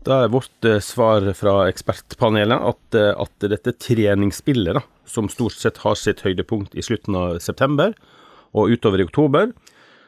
da 0.05 0.21
er 0.23 0.33
vårt 0.33 0.67
eh, 0.67 0.81
svar 0.83 1.25
fra 1.37 1.55
ekspertpanelet 1.69 2.67
at, 2.71 2.97
eh, 2.97 3.11
at 3.17 3.47
dette 3.51 3.73
treningsspillet, 3.81 4.77
da, 4.77 4.83
som 5.09 5.29
stort 5.31 5.57
sett 5.57 5.81
har 5.83 5.97
sitt 5.99 6.21
høydepunkt 6.25 6.75
i 6.77 6.83
slutten 6.85 7.17
av 7.17 7.39
september 7.43 7.95
og 8.55 8.71
utover 8.73 9.01
i 9.01 9.07
oktober, 9.07 9.51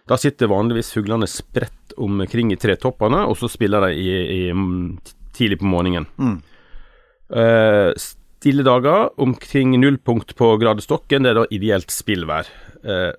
da 0.07 0.17
sitter 0.19 0.51
vanligvis 0.51 0.93
fuglene 0.95 1.27
spredt 1.27 1.95
omkring 1.99 2.53
i 2.53 2.59
tretoppene, 2.59 3.25
og 3.27 3.35
så 3.39 3.49
spiller 3.51 3.87
de 3.87 3.97
i, 3.99 4.11
i, 4.37 5.17
tidlig 5.35 5.59
på 5.59 5.67
morgenen. 5.67 6.05
Mm. 6.15 6.37
Uh, 7.27 7.91
stille 7.99 8.63
dager 8.63 9.09
omkring 9.19 9.73
nullpunkt 9.75 10.31
på 10.39 10.53
gradestokken, 10.61 11.25
det 11.25 11.33
er 11.33 11.41
da 11.41 11.43
ideelt 11.51 11.91
spillvær. 11.91 12.47
Uh, 12.87 13.11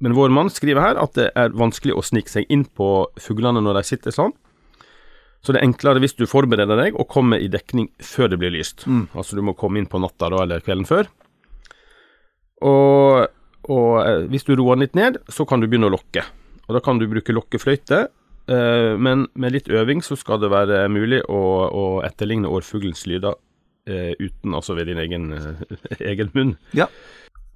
men 0.00 0.16
vår 0.16 0.32
mann 0.32 0.48
skriver 0.52 0.80
her 0.80 1.02
at 1.02 1.12
det 1.18 1.28
er 1.36 1.52
vanskelig 1.56 1.92
å 1.96 2.04
snike 2.04 2.32
seg 2.32 2.48
inn 2.52 2.64
på 2.64 3.10
fuglene 3.20 3.60
når 3.60 3.82
de 3.82 3.86
sitter 3.90 4.16
sånn. 4.16 4.32
Så 5.46 5.54
det 5.54 5.60
er 5.60 5.68
enklere 5.68 6.02
hvis 6.02 6.16
du 6.18 6.24
forbereder 6.26 6.74
deg 6.80 6.96
og 6.98 7.06
kommer 7.12 7.38
i 7.38 7.46
dekning 7.46 7.86
før 8.02 8.32
det 8.32 8.40
blir 8.42 8.50
lyst. 8.50 8.82
Mm. 8.90 9.04
Altså 9.14 9.38
du 9.38 9.44
må 9.46 9.54
komme 9.54 9.78
inn 9.78 9.86
på 9.86 10.00
natta 10.02 10.26
da, 10.32 10.42
eller 10.42 10.64
kvelden 10.64 10.88
før. 10.88 11.06
Og, 12.66 13.28
og 13.70 13.92
eh, 14.02 14.24
hvis 14.32 14.46
du 14.48 14.56
roer 14.56 14.74
den 14.74 14.86
litt 14.88 14.98
ned, 14.98 15.20
så 15.30 15.46
kan 15.46 15.62
du 15.62 15.68
begynne 15.68 15.86
å 15.86 15.94
lokke. 15.94 16.24
Og 16.66 16.74
da 16.74 16.82
kan 16.82 16.98
du 16.98 17.06
bruke 17.06 17.36
lokkefløyte, 17.36 18.00
eh, 18.50 18.92
men 18.98 19.28
med 19.38 19.54
litt 19.54 19.70
øving 19.70 20.02
så 20.02 20.18
skal 20.18 20.42
det 20.42 20.50
være 20.50 20.82
mulig 20.90 21.22
å, 21.30 21.42
å 21.70 21.84
etterligne 22.08 22.50
årfuglens 22.50 23.06
lyder 23.06 23.38
eh, 23.86 24.16
uten, 24.18 24.56
altså 24.56 24.74
ved 24.74 24.90
din 24.90 24.98
egen, 25.04 25.30
egen 26.10 26.34
munn. 26.34 26.56
Ja. 26.74 26.90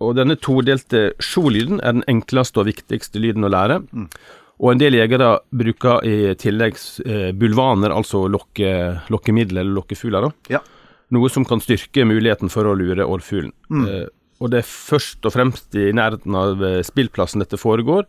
Og 0.01 0.15
denne 0.17 0.39
todelte 0.39 1.11
sjo-lyden 1.19 1.83
er 1.83 1.99
den 1.99 2.07
enkleste 2.09 2.63
og 2.63 2.71
viktigste 2.71 3.19
lyden 3.19 3.45
å 3.45 3.51
lære. 3.51 3.83
Mm. 3.91 4.07
Og 4.61 4.75
en 4.75 4.81
del 4.81 4.99
jegere 4.99 5.39
bruker 5.57 6.05
i 6.05 6.17
tillegg 6.41 6.77
eh, 7.07 7.31
bulvaner, 7.37 7.95
altså 7.97 8.27
lokke, 8.29 8.73
lokkemiddel 9.13 9.63
eller 9.63 9.77
lokkefugler. 9.79 10.29
Ja. 10.53 10.61
Noe 11.17 11.31
som 11.33 11.47
kan 11.49 11.63
styrke 11.65 12.05
muligheten 12.07 12.53
for 12.53 12.69
å 12.69 12.75
lure 12.77 13.07
orrfuglen. 13.09 13.55
Mm. 13.73 13.87
Eh, 13.89 14.09
og 14.41 14.53
det 14.53 14.61
er 14.61 14.69
først 14.69 15.25
og 15.29 15.35
fremst 15.35 15.77
i 15.77 15.91
nærheten 15.97 16.37
av 16.37 16.61
eh, 16.65 16.81
spillplassen 16.85 17.43
dette 17.43 17.61
foregår. 17.61 18.05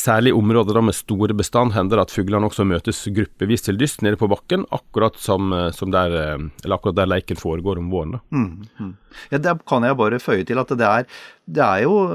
Særlig 0.00 0.30
i 0.32 0.36
områder 0.36 0.80
med 0.80 0.96
store 0.96 1.34
bestand 1.36 1.74
hender 1.74 1.98
det 1.98 2.06
at 2.06 2.14
fuglene 2.14 2.48
også 2.48 2.64
møtes 2.64 3.02
gruppevis 3.12 3.66
til 3.66 3.76
dyst 3.80 4.04
nede 4.06 4.16
på 4.20 4.28
bakken, 4.30 4.64
akkurat 4.72 5.18
som, 5.20 5.52
eh, 5.52 5.70
som 5.76 5.90
der, 5.92 6.14
eh, 6.16 6.72
akkurat 6.72 6.96
der 6.96 7.10
leiken 7.10 7.36
foregår 7.36 7.78
om 7.78 7.90
våren. 7.90 8.20
Mm, 8.30 8.64
mm. 8.80 8.96
Ja, 9.30 9.38
Der 9.38 9.58
kan 9.66 9.82
jeg 9.82 9.96
bare 9.96 10.18
føye 10.18 10.46
til 10.46 10.58
at 10.58 10.68
det 10.68 10.86
er, 10.86 11.04
det 11.46 11.64
er 11.64 11.82
jo 11.82 12.06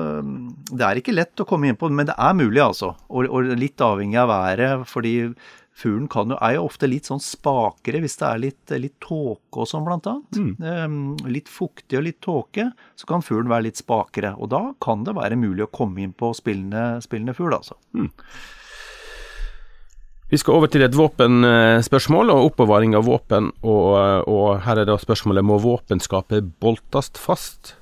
Det 0.71 0.81
er 0.81 0.95
ikke 0.95 1.13
lett 1.13 1.35
å 1.35 1.45
komme 1.45 1.67
inn 1.67 1.75
på, 1.75 1.89
men 1.91 2.07
det 2.07 2.15
er 2.17 2.33
mulig, 2.33 2.61
altså. 2.61 2.95
Og, 3.09 3.29
og 3.29 3.43
litt 3.57 3.77
avhengig 3.77 4.17
av 4.17 4.29
været, 4.29 4.87
fordi 4.87 5.35
Fuglen 5.75 6.07
kan 6.07 6.31
jo, 6.31 6.37
er 6.39 6.53
jo 6.55 6.65
ofte 6.69 6.87
litt 6.87 7.09
sånn 7.09 7.19
spakere 7.19 7.99
hvis 7.99 8.15
det 8.21 8.27
er 8.27 8.39
litt, 8.39 8.73
litt 8.79 8.95
tåke 9.03 9.59
og 9.59 9.67
sånn, 9.67 9.83
blant 9.83 10.05
annet. 10.07 10.37
Mm. 10.39 10.53
Um, 10.63 10.99
litt 11.27 11.49
fuktig 11.51 11.99
og 11.99 12.05
litt 12.05 12.21
tåke, 12.23 12.69
så 12.95 13.09
kan 13.09 13.25
fuglen 13.25 13.51
være 13.51 13.67
litt 13.67 13.81
spakere. 13.81 14.31
Og 14.39 14.53
da 14.53 14.69
kan 14.83 15.03
det 15.03 15.17
være 15.17 15.35
mulig 15.39 15.65
å 15.65 15.73
komme 15.75 16.05
inn 16.05 16.13
på 16.15 16.29
spillende, 16.37 17.01
spillende 17.03 17.35
fugl, 17.35 17.57
altså. 17.57 17.75
Mm. 17.91 18.07
Vi 20.31 20.39
skal 20.39 20.57
over 20.57 20.71
til 20.71 20.81
et 20.81 20.95
våpenspørsmål 20.95 22.31
og 22.33 22.47
oppbevaring 22.49 22.95
av 22.97 23.03
våpen. 23.05 23.51
Og, 23.67 23.89
og, 24.31 24.45
her 24.65 24.79
er 24.81 24.87
da 24.87 24.95
spørsmålet 24.99 25.45
må 25.45 25.59
våpenskapet 25.61 26.47
boltast 26.63 27.19
fast. 27.21 27.75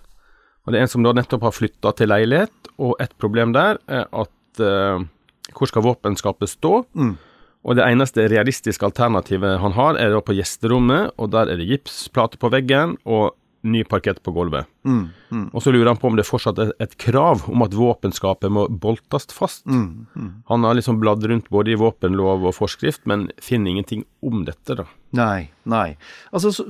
Og 0.65 0.73
Det 0.73 0.79
er 0.79 0.87
en 0.87 0.91
som 0.91 1.05
da 1.05 1.13
nettopp 1.13 1.45
har 1.45 1.53
flytta 1.55 1.93
til 1.93 2.09
leilighet, 2.09 2.71
og 2.81 2.97
et 3.03 3.13
problem 3.21 3.53
der 3.53 3.77
er 3.85 4.09
at 4.09 4.63
uh, 4.65 5.05
hvor 5.53 5.69
skal 5.69 5.85
våpenskapet 5.85 6.51
stå? 6.51 6.73
Mm. 6.97 7.13
Og 7.63 7.77
det 7.79 7.85
eneste 7.87 8.27
realistiske 8.31 8.85
alternativet 8.85 9.61
han 9.61 9.75
har, 9.77 9.95
er 9.99 10.11
da 10.11 10.19
på 10.23 10.35
gjesterommet, 10.35 11.13
og 11.15 11.31
der 11.31 11.51
er 11.51 11.59
det 11.59 11.69
gipsplate 11.69 12.39
på 12.41 12.51
veggen 12.51 12.97
og 13.07 13.31
ny 13.63 13.83
parkett 13.87 14.19
på 14.23 14.33
gulvet. 14.35 14.67
Mm, 14.83 15.05
mm. 15.31 15.45
Og 15.55 15.63
så 15.63 15.71
lurer 15.71 15.93
han 15.93 15.99
på 15.99 16.09
om 16.09 16.17
det 16.19 16.25
fortsatt 16.27 16.59
er 16.59 16.73
et 16.83 16.97
krav 16.99 17.45
om 17.47 17.63
at 17.63 17.75
våpenskapet 17.77 18.51
må 18.51 18.65
boltes 18.67 19.29
fast. 19.31 19.63
Mm, 19.63 20.05
mm, 20.11 20.31
han 20.51 20.67
har 20.67 20.75
liksom 20.75 20.99
bladd 20.99 21.23
rundt 21.31 21.47
både 21.53 21.71
i 21.71 21.79
våpenlov 21.79 22.43
og 22.49 22.57
forskrift, 22.57 23.05
men 23.07 23.29
finner 23.41 23.71
ingenting 23.71 24.03
om 24.25 24.43
dette, 24.47 24.75
da. 24.81 24.87
Nei, 25.15 25.47
nei. 25.69 25.93
Altså, 26.35 26.51
så, 26.51 26.67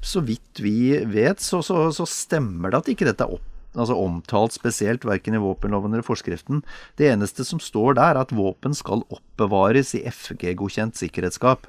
så 0.00 0.24
vidt 0.24 0.62
vi 0.64 0.96
vet, 1.12 1.44
så, 1.44 1.60
så, 1.66 1.90
så 1.92 2.08
stemmer 2.08 2.72
det 2.72 2.80
at 2.80 2.92
ikke 2.94 3.10
dette 3.10 3.28
er 3.28 3.36
opp 3.36 3.51
altså 3.76 3.96
omtalt 3.96 4.54
spesielt, 4.54 5.06
verken 5.08 5.36
i 5.36 5.42
våpenloven 5.42 5.94
eller 5.94 6.06
forskriften. 6.06 6.62
Det 7.00 7.08
eneste 7.12 7.46
som 7.48 7.60
står 7.62 7.96
der, 7.98 8.16
er 8.16 8.24
at 8.24 8.34
våpen 8.36 8.76
skal 8.76 9.04
oppbevares 9.08 9.94
i 9.98 10.04
FG-godkjent 10.08 10.98
sikkerhetsskap. 11.00 11.68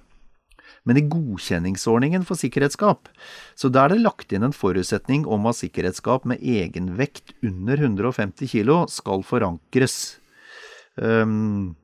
Men 0.83 0.99
i 0.99 1.05
godkjenningsordningen 1.07 2.25
for 2.27 2.39
sikkerhetsskap, 2.39 3.07
så 3.55 3.69
der 3.71 3.87
er 3.87 3.93
det 3.93 4.03
lagt 4.03 4.33
inn 4.35 4.43
en 4.43 4.55
forutsetning 4.55 5.23
om 5.31 5.47
at 5.47 5.61
sikkerhetsskap 5.61 6.27
med 6.27 6.43
egenvekt 6.43 7.31
under 7.45 7.79
150 7.79 8.51
kg 8.51 8.83
skal 8.91 9.23
forankres. 9.23 10.17
Um, 10.99 11.77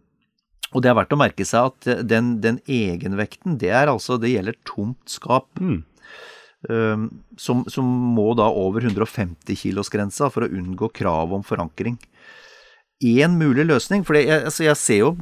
og 0.75 0.83
det 0.83 0.91
er 0.91 0.97
verdt 0.99 1.15
å 1.15 1.19
merke 1.19 1.47
seg 1.47 1.71
at 1.71 2.03
den, 2.05 2.35
den 2.43 2.59
egenvekten, 2.69 3.55
det 3.61 3.71
er 3.73 3.89
altså, 3.89 4.19
det 4.21 4.35
gjelder 4.35 4.59
tomt 4.67 5.01
skap. 5.09 5.47
Mm. 5.57 5.81
Ehm, 6.67 7.07
som, 7.39 7.63
som, 7.71 7.87
må 7.87 8.33
da 8.35 8.49
over 8.51 8.83
150 8.83 9.55
kilos-grensa 9.61 10.27
for 10.33 10.43
å 10.43 10.51
unngå 10.51 10.91
krav 10.91 11.31
om 11.35 11.45
forankring. 11.45 11.95
Én 12.99 13.37
mulig 13.39 13.63
løsning, 13.63 14.03
for 14.03 14.17
jeg, 14.19 14.27
altså 14.27 14.65
jeg, 14.65 14.75
ser 14.75 14.99
jo 15.05 15.13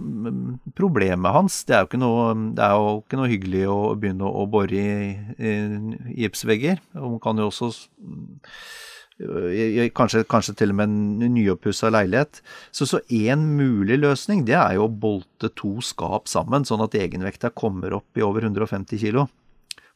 problemet 0.74 1.36
hans. 1.36 1.60
Det 1.68 1.76
er 1.78 1.84
jo 1.84 1.92
ikke 1.92 2.02
noe, 2.02 2.32
jo 2.58 2.98
ikke 3.04 3.20
noe 3.20 3.30
hyggelig 3.30 3.64
å 3.70 3.78
begynne 3.94 4.26
å, 4.26 4.34
å 4.42 4.50
bore 4.50 4.82
i, 4.82 5.14
i, 5.38 5.54
gipsvegger. 6.24 6.82
Og 6.98 7.18
man 7.18 7.24
kan 7.24 7.46
jo 7.46 7.52
også 7.52 7.74
Kanskje, 9.18 10.20
kanskje, 10.30 10.54
til 10.60 10.70
og 10.70 10.76
med 10.78 10.92
en 10.92 11.32
nyoppussa 11.34 11.90
leilighet. 11.90 12.38
Så 12.70 12.86
så 12.86 13.00
én 13.10 13.48
mulig 13.58 13.98
løsning, 13.98 14.44
det 14.46 14.54
er 14.54 14.76
jo 14.78 14.86
å 14.86 14.94
bolte 14.94 15.50
to 15.58 15.72
skap 15.82 16.30
sammen, 16.30 16.68
sånn 16.70 16.84
at 16.86 16.94
egenvekta 16.94 17.50
kommer 17.50 17.96
opp 17.98 18.20
i 18.20 18.22
over 18.22 18.46
150 18.46 19.02
kilo. 19.02 19.26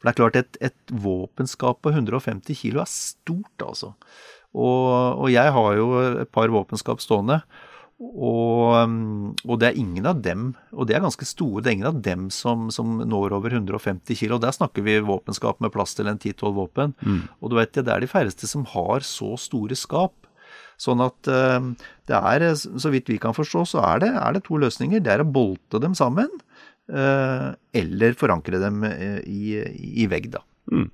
For 0.02 0.10
det 0.10 0.12
er 0.16 0.18
klart, 0.18 0.38
et, 0.40 0.58
et 0.66 0.94
våpenskap 1.04 1.84
på 1.86 1.92
150 1.94 2.58
kilo 2.58 2.82
er 2.82 2.90
stort, 2.90 3.62
altså. 3.62 3.94
Og, 4.52 4.88
og, 5.22 5.28
jeg 5.32 5.54
har 5.54 5.76
jo 5.78 5.92
et 6.24 6.32
par 6.34 6.50
våpenskap 6.52 7.04
stående. 7.04 7.38
Og, 8.02 8.74
og, 9.46 9.54
det 9.62 9.68
er 9.68 9.78
ingen 9.78 10.08
av 10.10 10.24
dem, 10.26 10.48
og 10.74 10.88
det 10.90 10.96
er 10.98 11.04
ganske 11.06 11.28
store, 11.30 11.62
det 11.62 11.70
er 11.70 11.76
ingen 11.78 11.92
av 11.92 12.00
dem 12.02 12.32
som, 12.34 12.72
som 12.74 12.98
når 13.06 13.36
over 13.38 13.54
150 13.54 14.18
kilo. 14.18 14.42
Der 14.42 14.56
snakker 14.58 14.82
vi 14.82 14.98
våpenskap 15.06 15.62
med 15.62 15.70
plass 15.76 15.94
til 15.94 16.10
en 16.10 16.18
10-12 16.18 16.56
våpen. 16.58 16.98
Mm. 17.06 17.22
Og 17.38 17.54
du 17.54 17.60
vet, 17.60 17.78
det 17.78 17.94
er 17.94 18.02
de 18.02 18.10
færreste 18.10 18.50
som 18.50 18.66
har 18.74 19.06
så 19.06 19.36
store 19.40 19.78
skap. 19.78 20.18
Sånn 20.82 21.04
at 21.06 21.30
det 22.10 22.18
er, 22.18 22.48
så 22.58 22.90
vidt 22.90 23.12
vi 23.14 23.22
kan 23.22 23.38
forstå, 23.38 23.68
så 23.70 23.84
er 23.86 24.02
det, 24.02 24.16
er 24.18 24.34
det 24.34 24.48
to 24.48 24.58
løsninger. 24.58 25.04
Det 25.06 25.14
er 25.14 25.22
å 25.22 25.30
bolte 25.30 25.78
dem 25.84 25.94
sammen. 25.94 26.32
Eh, 26.92 27.52
eller 27.82 28.18
forankre 28.20 28.60
dem 28.60 28.84
eh, 28.84 29.22
i, 29.24 29.62
i 30.04 30.10
vegg, 30.12 30.32
da. 30.34 30.44
Mm. 30.72 30.90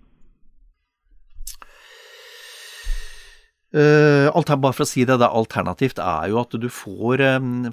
her 3.77 4.59
bare 4.63 4.73
for 4.73 4.85
å 4.85 4.87
si 4.87 5.03
det, 5.05 5.17
det 5.19 5.27
alternativt 5.27 5.99
er 6.01 6.29
jo 6.31 6.37
at 6.39 6.55
du 6.55 6.65
får 6.71 7.21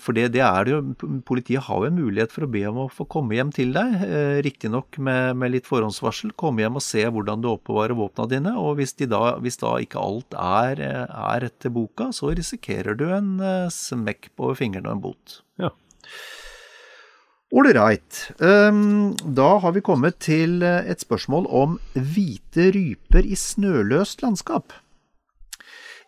For 0.03 0.17
det, 0.17 0.25
det, 0.35 0.43
er 0.43 0.67
det 0.67 0.73
jo 0.73 0.81
Politiet 1.25 1.65
har 1.69 1.79
jo 1.81 1.89
en 1.89 1.97
mulighet 1.97 2.35
for 2.35 2.45
å 2.45 2.51
be 2.51 2.65
om 2.69 2.81
å 2.83 2.89
få 2.93 3.07
komme 3.09 3.39
hjem 3.39 3.53
til 3.55 3.71
deg. 3.73 4.03
Riktignok 4.45 4.99
med, 4.99 5.39
med 5.39 5.55
litt 5.55 5.71
forhåndsvarsel. 5.71 6.35
Komme 6.37 6.65
hjem 6.65 6.81
og 6.81 6.85
se 6.85 7.07
hvordan 7.07 7.41
du 7.41 7.49
oppbevarer 7.55 7.97
våpnene 7.97 8.33
dine. 8.35 8.57
Og 8.61 8.83
hvis, 8.83 8.97
da, 9.07 9.23
hvis 9.41 9.63
da 9.63 9.77
ikke 9.87 10.03
alt 10.03 10.37
er, 10.37 10.83
er 11.07 11.49
etter 11.49 11.73
boka, 11.73 12.11
så 12.13 12.35
risikerer 12.35 12.99
du 12.99 13.07
en 13.15 13.37
smekk 13.73 14.33
på 14.37 14.53
fingrene 14.59 14.91
og 14.91 14.99
en 14.99 15.05
bot. 15.09 15.41
Ja. 15.63 15.73
Ålreit. 17.55 18.33
Um, 18.43 19.15
da 19.23 19.59
har 19.63 19.75
vi 19.77 19.83
kommet 19.87 20.17
til 20.25 20.59
et 20.65 21.05
spørsmål 21.05 21.45
om 21.47 21.77
hvite 21.95 22.73
ryper 22.75 23.23
i 23.23 23.37
snøløst 23.39 24.25
landskap. 24.25 24.75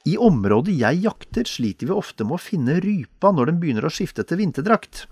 I 0.06 0.16
området 0.18 0.74
jeg 0.74 1.04
jakter, 1.04 1.46
sliter 1.46 1.86
vi 1.86 1.94
ofte 1.94 2.26
med 2.26 2.38
å 2.38 2.42
finne 2.42 2.80
rypa 2.82 3.30
når 3.34 3.50
den 3.50 3.60
begynner 3.62 3.86
å 3.86 3.92
skifte 3.94 4.24
til 4.26 4.40
vinterdrakt. 4.42 5.04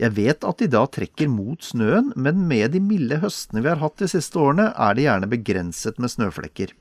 Jeg 0.00 0.12
vet 0.16 0.44
at 0.44 0.60
de 0.60 0.68
da 0.72 0.82
trekker 0.92 1.30
mot 1.32 1.64
snøen, 1.64 2.10
men 2.20 2.44
med 2.48 2.74
de 2.76 2.80
milde 2.84 3.22
høstene 3.22 3.62
vi 3.64 3.70
har 3.72 3.80
hatt 3.80 4.00
de 4.02 4.08
siste 4.12 4.40
årene, 4.40 4.70
er 4.76 4.96
det 4.96 5.06
gjerne 5.06 5.30
begrenset 5.32 6.00
med 6.00 6.12
snøflekker. 6.12 6.74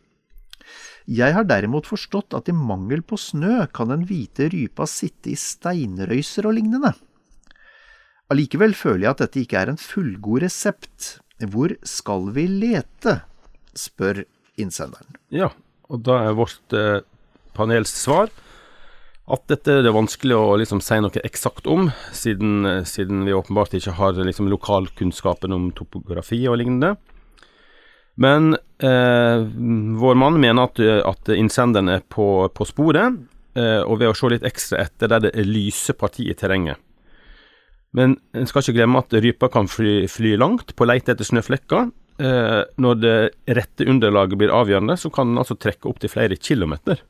Jeg 1.12 1.36
har 1.36 1.48
derimot 1.48 1.88
forstått 1.88 2.36
at 2.38 2.52
i 2.52 2.56
mangel 2.56 3.06
på 3.08 3.20
snø 3.20 3.66
kan 3.72 3.92
den 3.92 4.04
hvite 4.10 4.50
rypa 4.52 4.88
sitte 4.88 5.32
i 5.32 5.38
steinrøyser 5.40 6.48
og 6.48 6.60
lignende. 6.60 6.94
Allikevel 8.32 8.76
føler 8.78 9.06
jeg 9.06 9.12
at 9.12 9.24
dette 9.26 9.42
ikke 9.44 9.60
er 9.60 9.74
en 9.74 9.82
fullgod 9.82 10.46
resept. 10.46 11.18
Hvor 11.52 11.74
skal 11.88 12.32
vi 12.36 12.48
lete? 12.48 13.22
spør 13.72 14.26
innsenderen. 14.60 15.16
Ja, 15.32 15.48
og 15.88 16.02
da 16.04 16.18
er 16.26 16.34
vårt 16.36 16.76
eh, 16.76 17.06
panels 17.56 17.94
svar 17.96 18.28
at 19.32 19.46
dette 19.48 19.78
er 19.78 19.86
det 19.86 19.94
vanskelig 19.96 20.36
å 20.36 20.58
liksom 20.60 20.82
si 20.84 20.98
noe 21.00 21.24
eksakt 21.24 21.70
om, 21.72 21.88
siden, 22.12 22.66
siden, 22.84 23.24
vi 23.24 23.36
åpenbart 23.36 23.78
ikke 23.78 23.96
har 23.96 24.18
liksom 24.18 24.50
lokalkunnskapen 24.52 25.56
om 25.56 25.70
topografi 25.78 26.42
og 26.52 26.60
lignende. 26.60 26.96
Men 28.20 28.58
eh, 28.84 29.46
vår 30.02 30.20
mann 30.20 30.40
mener 30.42 30.68
at, 30.68 30.82
at 31.08 31.32
innsenderen 31.32 31.94
er 31.96 32.04
på, 32.04 32.28
på 32.52 32.68
sporet, 32.68 33.22
eh, 33.56 33.82
og 33.86 34.02
ved 34.02 34.12
å 34.12 34.18
se 34.18 34.34
litt 34.34 34.48
ekstra 34.48 34.84
etter 34.84 35.14
der 35.14 35.30
det 35.30 35.48
lyse 35.48 35.96
partier 35.96 36.36
i 36.36 36.38
terrenget. 36.38 36.82
Men 37.98 38.16
en 38.38 38.48
skal 38.48 38.64
ikke 38.64 38.78
glemme 38.80 39.02
at 39.02 39.14
rypa 39.14 39.50
kan 39.52 39.68
fly, 39.68 40.06
fly 40.12 40.38
langt 40.40 40.76
på 40.78 40.88
leite 40.88 41.14
etter 41.14 41.28
snøflekker. 41.28 41.90
Eh, 42.22 42.62
når 42.80 43.00
det 43.02 43.16
rette 43.58 43.88
underlaget 43.90 44.40
blir 44.40 44.54
avgjørende, 44.56 44.96
så 45.00 45.12
kan 45.14 45.32
den 45.32 45.42
altså 45.42 45.58
trekke 45.60 45.90
opptil 45.92 46.12
flere 46.14 46.38
kilometer. 46.40 47.02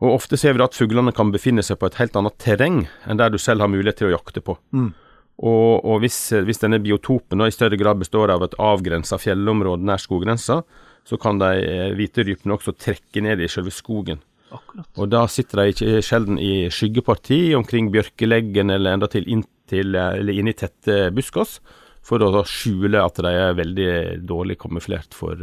Og 0.00 0.14
ofte 0.16 0.38
ser 0.40 0.56
vi 0.56 0.64
at 0.64 0.76
fuglene 0.76 1.12
kan 1.12 1.32
befinne 1.32 1.64
seg 1.64 1.76
på 1.80 1.90
et 1.90 1.98
helt 2.00 2.16
annet 2.16 2.38
terreng 2.40 2.84
enn 3.04 3.20
der 3.20 3.32
du 3.32 3.36
selv 3.40 3.60
har 3.64 3.72
mulighet 3.72 4.00
til 4.00 4.08
å 4.08 4.14
jakte 4.14 4.40
på. 4.44 4.56
Mm. 4.72 4.92
Og, 5.40 5.84
og 5.88 6.00
hvis, 6.02 6.18
hvis, 6.44 6.60
denne 6.60 6.80
biotopen 6.84 7.44
i 7.44 7.52
større 7.52 7.78
grad 7.80 8.00
består 8.00 8.32
av 8.32 8.44
et 8.44 8.56
avgrensa 8.60 9.16
fjellområde 9.20 9.84
nær 9.88 10.00
skoggrensa, 10.00 10.60
så 11.08 11.20
kan 11.20 11.40
de 11.40 11.52
eh, 11.64 11.92
hvite 11.96 12.24
rypene 12.28 12.56
også 12.56 12.76
trekke 12.76 13.24
ned 13.24 13.40
i 13.40 13.48
selve 13.48 13.72
skogen. 13.72 14.20
Akkurat. 14.50 14.88
Og 14.98 15.08
da 15.12 15.24
sitter 15.30 15.62
de 15.62 15.72
ikke 15.72 16.02
sjelden 16.04 16.40
i 16.42 16.66
skyggeparti 16.74 17.54
omkring 17.56 17.88
bjørkeleggen 17.94 18.72
eller 18.74 18.96
enda 18.96 19.08
til 19.10 19.28
inntil, 19.30 19.59
eller 19.78 20.32
inn 20.34 20.50
i 20.50 20.56
tette 20.56 21.10
buskås, 21.14 21.58
for 22.02 22.22
å 22.24 22.44
skjule 22.48 23.02
at 23.02 23.20
de 23.20 23.30
er 23.30 23.58
veldig 23.58 23.90
dårlig 24.26 24.56
kamuflert 24.60 25.14
for, 25.14 25.36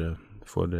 for 0.49 0.73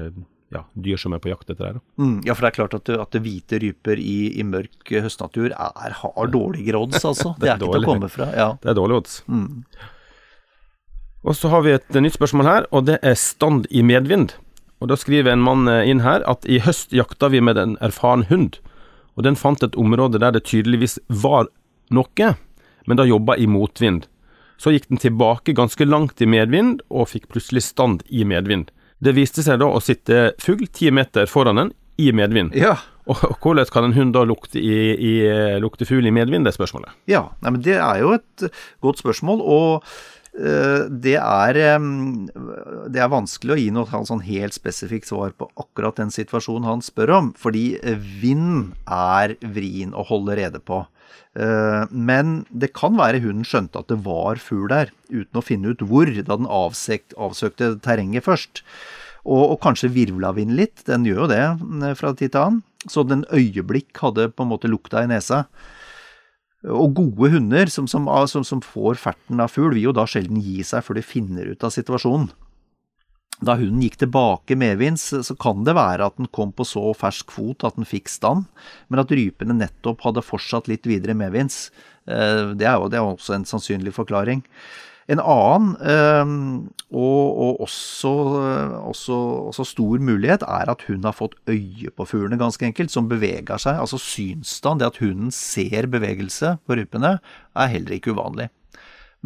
ja, 0.54 0.64
dyr 0.74 1.00
som 1.00 1.14
er 1.16 1.22
på 1.24 1.30
jakt 1.32 1.50
etter 1.52 1.78
det. 1.78 1.84
Mm, 2.00 2.22
ja, 2.26 2.36
for 2.36 2.46
det 2.46 2.50
er 2.52 2.58
klart 2.58 2.76
at, 2.78 2.92
at 3.04 3.20
hvite 3.24 3.60
ryper 3.64 4.00
i, 4.00 4.18
i, 4.40 4.46
mørk 4.48 4.94
høstnatur 5.06 5.52
er, 5.52 6.00
har 6.02 6.32
dårligere 6.32 6.80
odds, 6.80 7.04
altså. 7.04 7.36
det, 7.42 7.50
er, 7.52 7.60
det 7.60 7.68
er 7.68 7.70
ikke 7.70 7.78
til 7.78 7.88
å 7.88 7.92
komme 7.92 8.12
fra. 8.12 8.30
Ja. 8.36 8.50
Det 8.64 8.72
er 8.72 8.80
dårlige 8.80 9.04
odds. 9.04 9.20
Mm. 9.28 9.64
Og 11.28 11.36
så 11.36 11.52
har 11.52 11.66
vi 11.66 11.76
et 11.76 12.00
nytt 12.00 12.16
spørsmål 12.16 12.48
her, 12.48 12.68
og 12.72 12.88
det 12.88 13.00
er 13.04 13.18
stand 13.20 13.68
i 13.70 13.84
medvind. 13.84 14.38
Og 14.80 14.92
Da 14.92 14.96
skriver 14.96 15.34
en 15.34 15.44
mann 15.44 15.68
eh, 15.68 15.88
inn 15.90 16.04
her 16.06 16.24
at 16.30 16.46
i 16.46 16.62
høst 16.64 16.94
jakta 16.96 17.32
vi 17.34 17.42
med 17.44 17.58
en 17.58 17.76
erfaren 17.84 18.28
hund, 18.30 18.60
og 19.18 19.26
den 19.26 19.36
fant 19.36 19.64
et 19.66 19.76
område 19.76 20.22
der 20.22 20.36
det 20.36 20.46
tydeligvis 20.46 21.00
var 21.10 21.50
noe, 21.90 22.34
men 22.88 23.00
da 23.00 23.06
jobba 23.08 23.38
i 23.38 23.48
motvind. 23.52 24.08
Så 24.58 24.74
gikk 24.74 24.88
den 24.90 25.02
tilbake 25.02 25.54
ganske 25.54 25.86
langt 25.86 26.22
i 26.24 26.30
medvind, 26.30 26.82
og 26.90 27.12
fikk 27.12 27.30
plutselig 27.34 27.68
stand 27.68 28.02
i 28.10 28.26
medvind. 28.26 28.72
Det 28.98 29.14
viste 29.14 29.44
seg 29.46 29.60
da 29.62 29.70
å 29.70 29.82
sitte 29.84 30.32
fugl 30.42 30.66
ti 30.74 30.90
meter 30.90 31.30
foran 31.30 31.62
den 31.62 31.74
i 32.02 32.10
medvind. 32.16 32.56
Ja. 32.58 32.76
Og, 33.08 33.22
hvordan 33.44 33.70
kan 33.72 33.88
en 33.88 33.96
hund 33.96 34.16
da 34.18 34.26
lukte, 34.28 34.60
i, 34.60 34.78
i, 34.98 35.14
lukte 35.64 35.88
fugl 35.88 36.10
i 36.10 36.14
medvind, 36.14 36.48
det 36.48 36.54
er 36.54 36.58
spørsmålet. 36.58 36.96
Ja, 37.10 37.28
nei, 37.44 37.54
men 37.54 37.64
det 37.66 37.78
er 37.80 38.02
jo 38.02 38.14
et 38.18 38.48
godt 38.84 39.04
spørsmål. 39.04 39.44
og 39.44 39.88
uh, 40.38 40.88
det 40.90 41.16
er, 41.22 41.62
det 42.94 43.02
er 43.04 43.12
vanskelig 43.12 43.54
å 43.54 43.60
gi 43.60 43.70
noe 43.74 44.04
sånn 44.08 44.24
helt 44.26 44.56
spesifikt 44.56 45.10
svar 45.10 45.34
på 45.38 45.50
akkurat 45.60 46.00
den 46.00 46.14
situasjonen 46.14 46.68
han 46.68 46.84
spør 46.86 47.14
om, 47.18 47.32
fordi 47.38 47.78
vind 48.22 48.76
er 48.86 49.36
vrien 49.42 49.96
å 49.96 50.06
holde 50.08 50.38
rede 50.40 50.62
på. 50.64 50.84
Eh, 51.38 51.84
men 51.92 52.40
det 52.50 52.72
kan 52.78 52.98
være 52.98 53.22
hunden 53.22 53.46
skjønte 53.46 53.84
at 53.84 53.92
det 53.92 54.00
var 54.06 54.42
fugl 54.42 54.70
der, 54.72 54.94
uten 55.12 55.38
å 55.38 55.46
finne 55.46 55.74
ut 55.74 55.84
hvor, 55.86 56.10
da 56.10 56.38
den 56.40 56.50
avsøkte, 56.50 57.76
terrenget 57.86 58.26
først. 58.26 58.64
Og, 59.28 59.44
og 59.54 59.58
kanskje 59.62 59.92
virvla 59.92 60.32
vind 60.38 60.56
litt, 60.58 60.86
den 60.88 61.06
gjør 61.08 61.26
jo 61.26 61.32
det 61.34 61.44
eh, 61.44 61.98
fra 62.00 62.14
tid 62.14 62.34
til 62.34 62.44
annen. 62.44 62.64
Så 62.88 63.04
den 63.04 63.26
øyeblikk 63.36 64.00
hadde 64.00 64.30
på 64.32 64.46
en 64.46 64.54
måte 64.54 64.70
lukta 64.72 65.04
i 65.04 65.12
nesa. 65.12 65.44
Og 66.68 66.96
gode 66.98 67.30
hunder 67.36 67.70
som, 67.70 67.86
som, 67.90 68.08
som, 68.32 68.44
som 68.48 68.62
får 68.64 68.98
ferten 69.02 69.42
av 69.44 69.52
fugl, 69.54 69.76
vil 69.76 69.90
jo 69.90 69.96
da 69.96 70.08
sjelden 70.10 70.40
gi 70.42 70.64
seg 70.66 70.86
før 70.86 70.98
de 70.98 71.06
finner 71.06 71.52
ut 71.52 71.64
av 71.64 71.74
situasjonen. 71.76 72.32
Da 73.46 73.54
hunden 73.54 73.84
gikk 73.86 74.00
tilbake 74.02 74.58
medvinds, 74.58 75.12
så 75.14 75.36
kan 75.38 75.62
det 75.68 75.76
være 75.78 76.08
at 76.10 76.18
den 76.18 76.30
kom 76.34 76.50
på 76.58 76.66
så 76.66 76.90
fersk 76.98 77.36
fot 77.36 77.68
at 77.68 77.78
den 77.78 77.86
fikk 77.86 78.10
stand, 78.10 78.48
men 78.90 79.04
at 79.04 79.14
rypene 79.14 79.60
nettopp 79.60 80.02
hadde 80.08 80.26
fortsatt 80.26 80.70
litt 80.72 80.90
videre 80.90 81.14
medvinds. 81.18 81.68
Eh, 82.10 82.58
det 82.58 82.66
er 82.66 82.82
jo 82.82 82.90
det 82.90 82.98
er 82.98 83.06
også 83.06 83.38
en 83.38 83.46
sannsynlig 83.46 83.94
forklaring. 83.94 84.42
En 85.08 85.22
annen, 85.24 85.70
eh, 85.88 86.34
og, 86.90 87.38
og 87.46 87.62
også, 87.64 88.12
også, 88.90 89.20
også, 89.54 89.68
stor 89.70 90.02
mulighet, 90.04 90.44
er 90.44 90.74
at 90.74 90.84
hun 90.90 91.06
har 91.08 91.16
fått 91.16 91.38
øye 91.48 91.94
på 91.94 92.10
fuglene, 92.10 92.42
ganske 92.42 92.66
enkelt, 92.68 92.92
som 92.92 93.08
beveger 93.08 93.62
seg. 93.62 93.78
Altså 93.86 94.02
synsstand, 94.02 94.82
det 94.82 94.90
at 94.90 95.02
hunden 95.04 95.30
ser 95.32 95.88
bevegelse 95.94 96.58
på 96.66 96.82
rypene, 96.82 97.20
er 97.54 97.74
heller 97.78 98.00
ikke 98.00 98.18
uvanlig. 98.18 98.50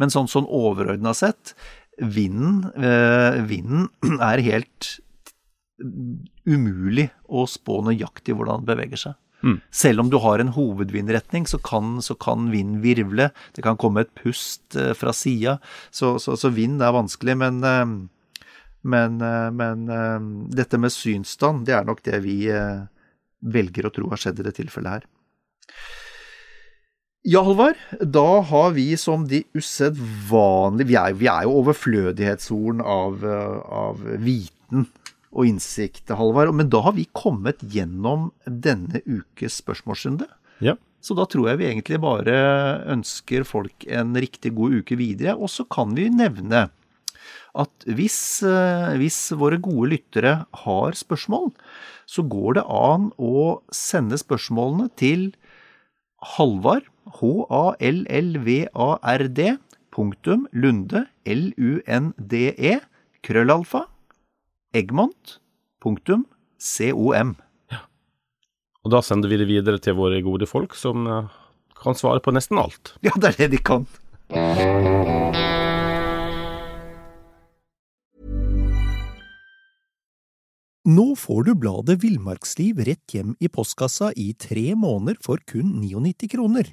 Men 0.00 0.12
sånn, 0.12 0.30
sånn 0.30 0.46
overordna 0.48 1.12
sett, 1.16 1.52
vinden, 1.98 2.64
eh, 2.76 3.42
vinden 3.46 3.88
er 4.20 4.44
helt 4.44 4.98
umulig 6.46 7.08
å 7.26 7.44
spå 7.50 7.80
nøyaktig 7.86 8.36
hvordan 8.36 8.62
den 8.62 8.70
beveger 8.70 9.00
seg. 9.08 9.18
Mm. 9.42 9.56
Selv 9.74 10.04
om 10.04 10.10
du 10.10 10.20
har 10.22 10.38
en 10.38 10.52
hovedvindretning, 10.54 11.48
så 11.50 11.58
kan, 11.58 11.96
så 12.02 12.14
kan 12.14 12.46
vind 12.52 12.78
virvle. 12.84 13.32
Det 13.56 13.64
kan 13.66 13.78
komme 13.80 14.04
et 14.04 14.12
pust 14.18 14.76
eh, 14.78 14.92
fra 14.98 15.14
sida. 15.16 15.58
Så, 15.90 16.14
så, 16.22 16.36
så, 16.38 16.52
vind 16.54 16.82
er 16.82 16.94
vanskelig. 16.94 17.36
Men, 17.40 17.58
eh, 17.66 17.96
men, 18.82 19.18
men 19.54 19.82
dette 20.50 20.78
med 20.78 20.90
synsstand, 20.90 21.66
det 21.68 21.74
er 21.76 21.84
nok 21.86 22.00
det 22.02 22.18
vi 22.24 22.40
velger 23.38 23.86
å 23.86 23.92
tro 23.94 24.08
har 24.10 24.18
skjedd 24.18 24.40
i 24.42 24.46
det 24.48 24.56
tilfellet 24.56 24.96
her. 24.96 25.04
Ja, 27.22 27.44
Halvard. 27.46 27.78
Da 28.00 28.40
har 28.42 28.72
vi 28.74 28.96
som 28.98 29.28
de 29.30 29.44
usedvanlige 29.54 30.88
vi, 30.90 30.96
vi, 31.20 31.28
er 31.30 31.44
jo 31.46 31.60
overflødighetshorn 31.60 32.82
av, 32.82 33.22
av 33.22 34.00
viten 34.18 34.88
og 35.30 35.46
innsikt, 35.46 36.10
Halvard. 36.18 36.50
Men 36.58 36.72
da 36.72 36.80
har 36.82 36.96
vi 36.96 37.06
kommet 37.14 37.62
gjennom 37.62 38.32
denne 38.42 39.04
ukes 39.06 39.60
spørsmålsrunde. 39.62 40.26
Ja. 40.66 40.74
Så 41.02 41.14
da 41.18 41.28
tror 41.30 41.52
jeg 41.52 41.60
vi 41.62 41.68
egentlig 41.70 42.02
bare 42.02 42.34
ønsker 42.90 43.46
folk 43.46 43.86
en 43.86 44.18
riktig 44.18 44.56
god 44.58 44.82
uke 44.82 44.98
videre. 44.98 45.36
Og 45.38 45.50
så 45.54 45.62
kan 45.70 45.94
vi 45.94 46.08
nevne 46.10 46.66
at 47.52 47.86
hvis, 47.86 48.42
eh, 48.42 48.98
hvis 48.98 49.28
våre 49.38 49.60
gode 49.62 49.92
lyttere 49.94 50.40
har 50.64 50.98
spørsmål, 50.98 51.52
så 52.10 52.26
går 52.26 52.58
det 52.58 52.66
an 52.66 53.12
å 53.14 53.60
sende 53.70 54.18
spørsmålene 54.18 54.90
til 54.98 55.30
Halvard 56.34 56.88
H-A-L-L-V-A-R-D, 57.18 57.78
punktum, 59.92 60.46
Lunde, 60.52 61.06
L-U-N-D-E, 61.28 62.80
krøllalfa, 63.22 63.86
Eggmont, 64.72 65.38
punktum, 65.82 66.24
C-O-M. 66.58 67.36
Ja. 67.72 67.78
Og 68.84 68.90
da 68.94 69.02
sender 69.04 69.28
vi 69.28 69.36
det 69.42 69.48
videre 69.50 69.78
til 69.82 69.94
våre 69.98 70.22
gode 70.24 70.46
folk, 70.48 70.74
som 70.78 71.06
eh, 71.06 71.28
kan 71.82 71.94
svare 71.98 72.22
på 72.24 72.32
nesten 72.34 72.58
alt. 72.62 72.94
Ja, 73.04 73.12
det 73.20 73.34
er 73.34 73.36
det 73.44 73.50
de 73.56 73.60
kan. 73.62 73.86
Nå 80.82 81.12
får 81.14 81.44
du 81.46 81.52
bladet 81.54 82.00
Villmarksliv 82.02 82.80
rett 82.82 83.14
hjem 83.14 83.36
i 83.38 83.46
postkassa 83.52 84.10
i 84.18 84.32
tre 84.34 84.72
måneder 84.74 85.20
for 85.22 85.38
kun 85.46 85.76
99 85.78 86.32
kroner. 86.32 86.72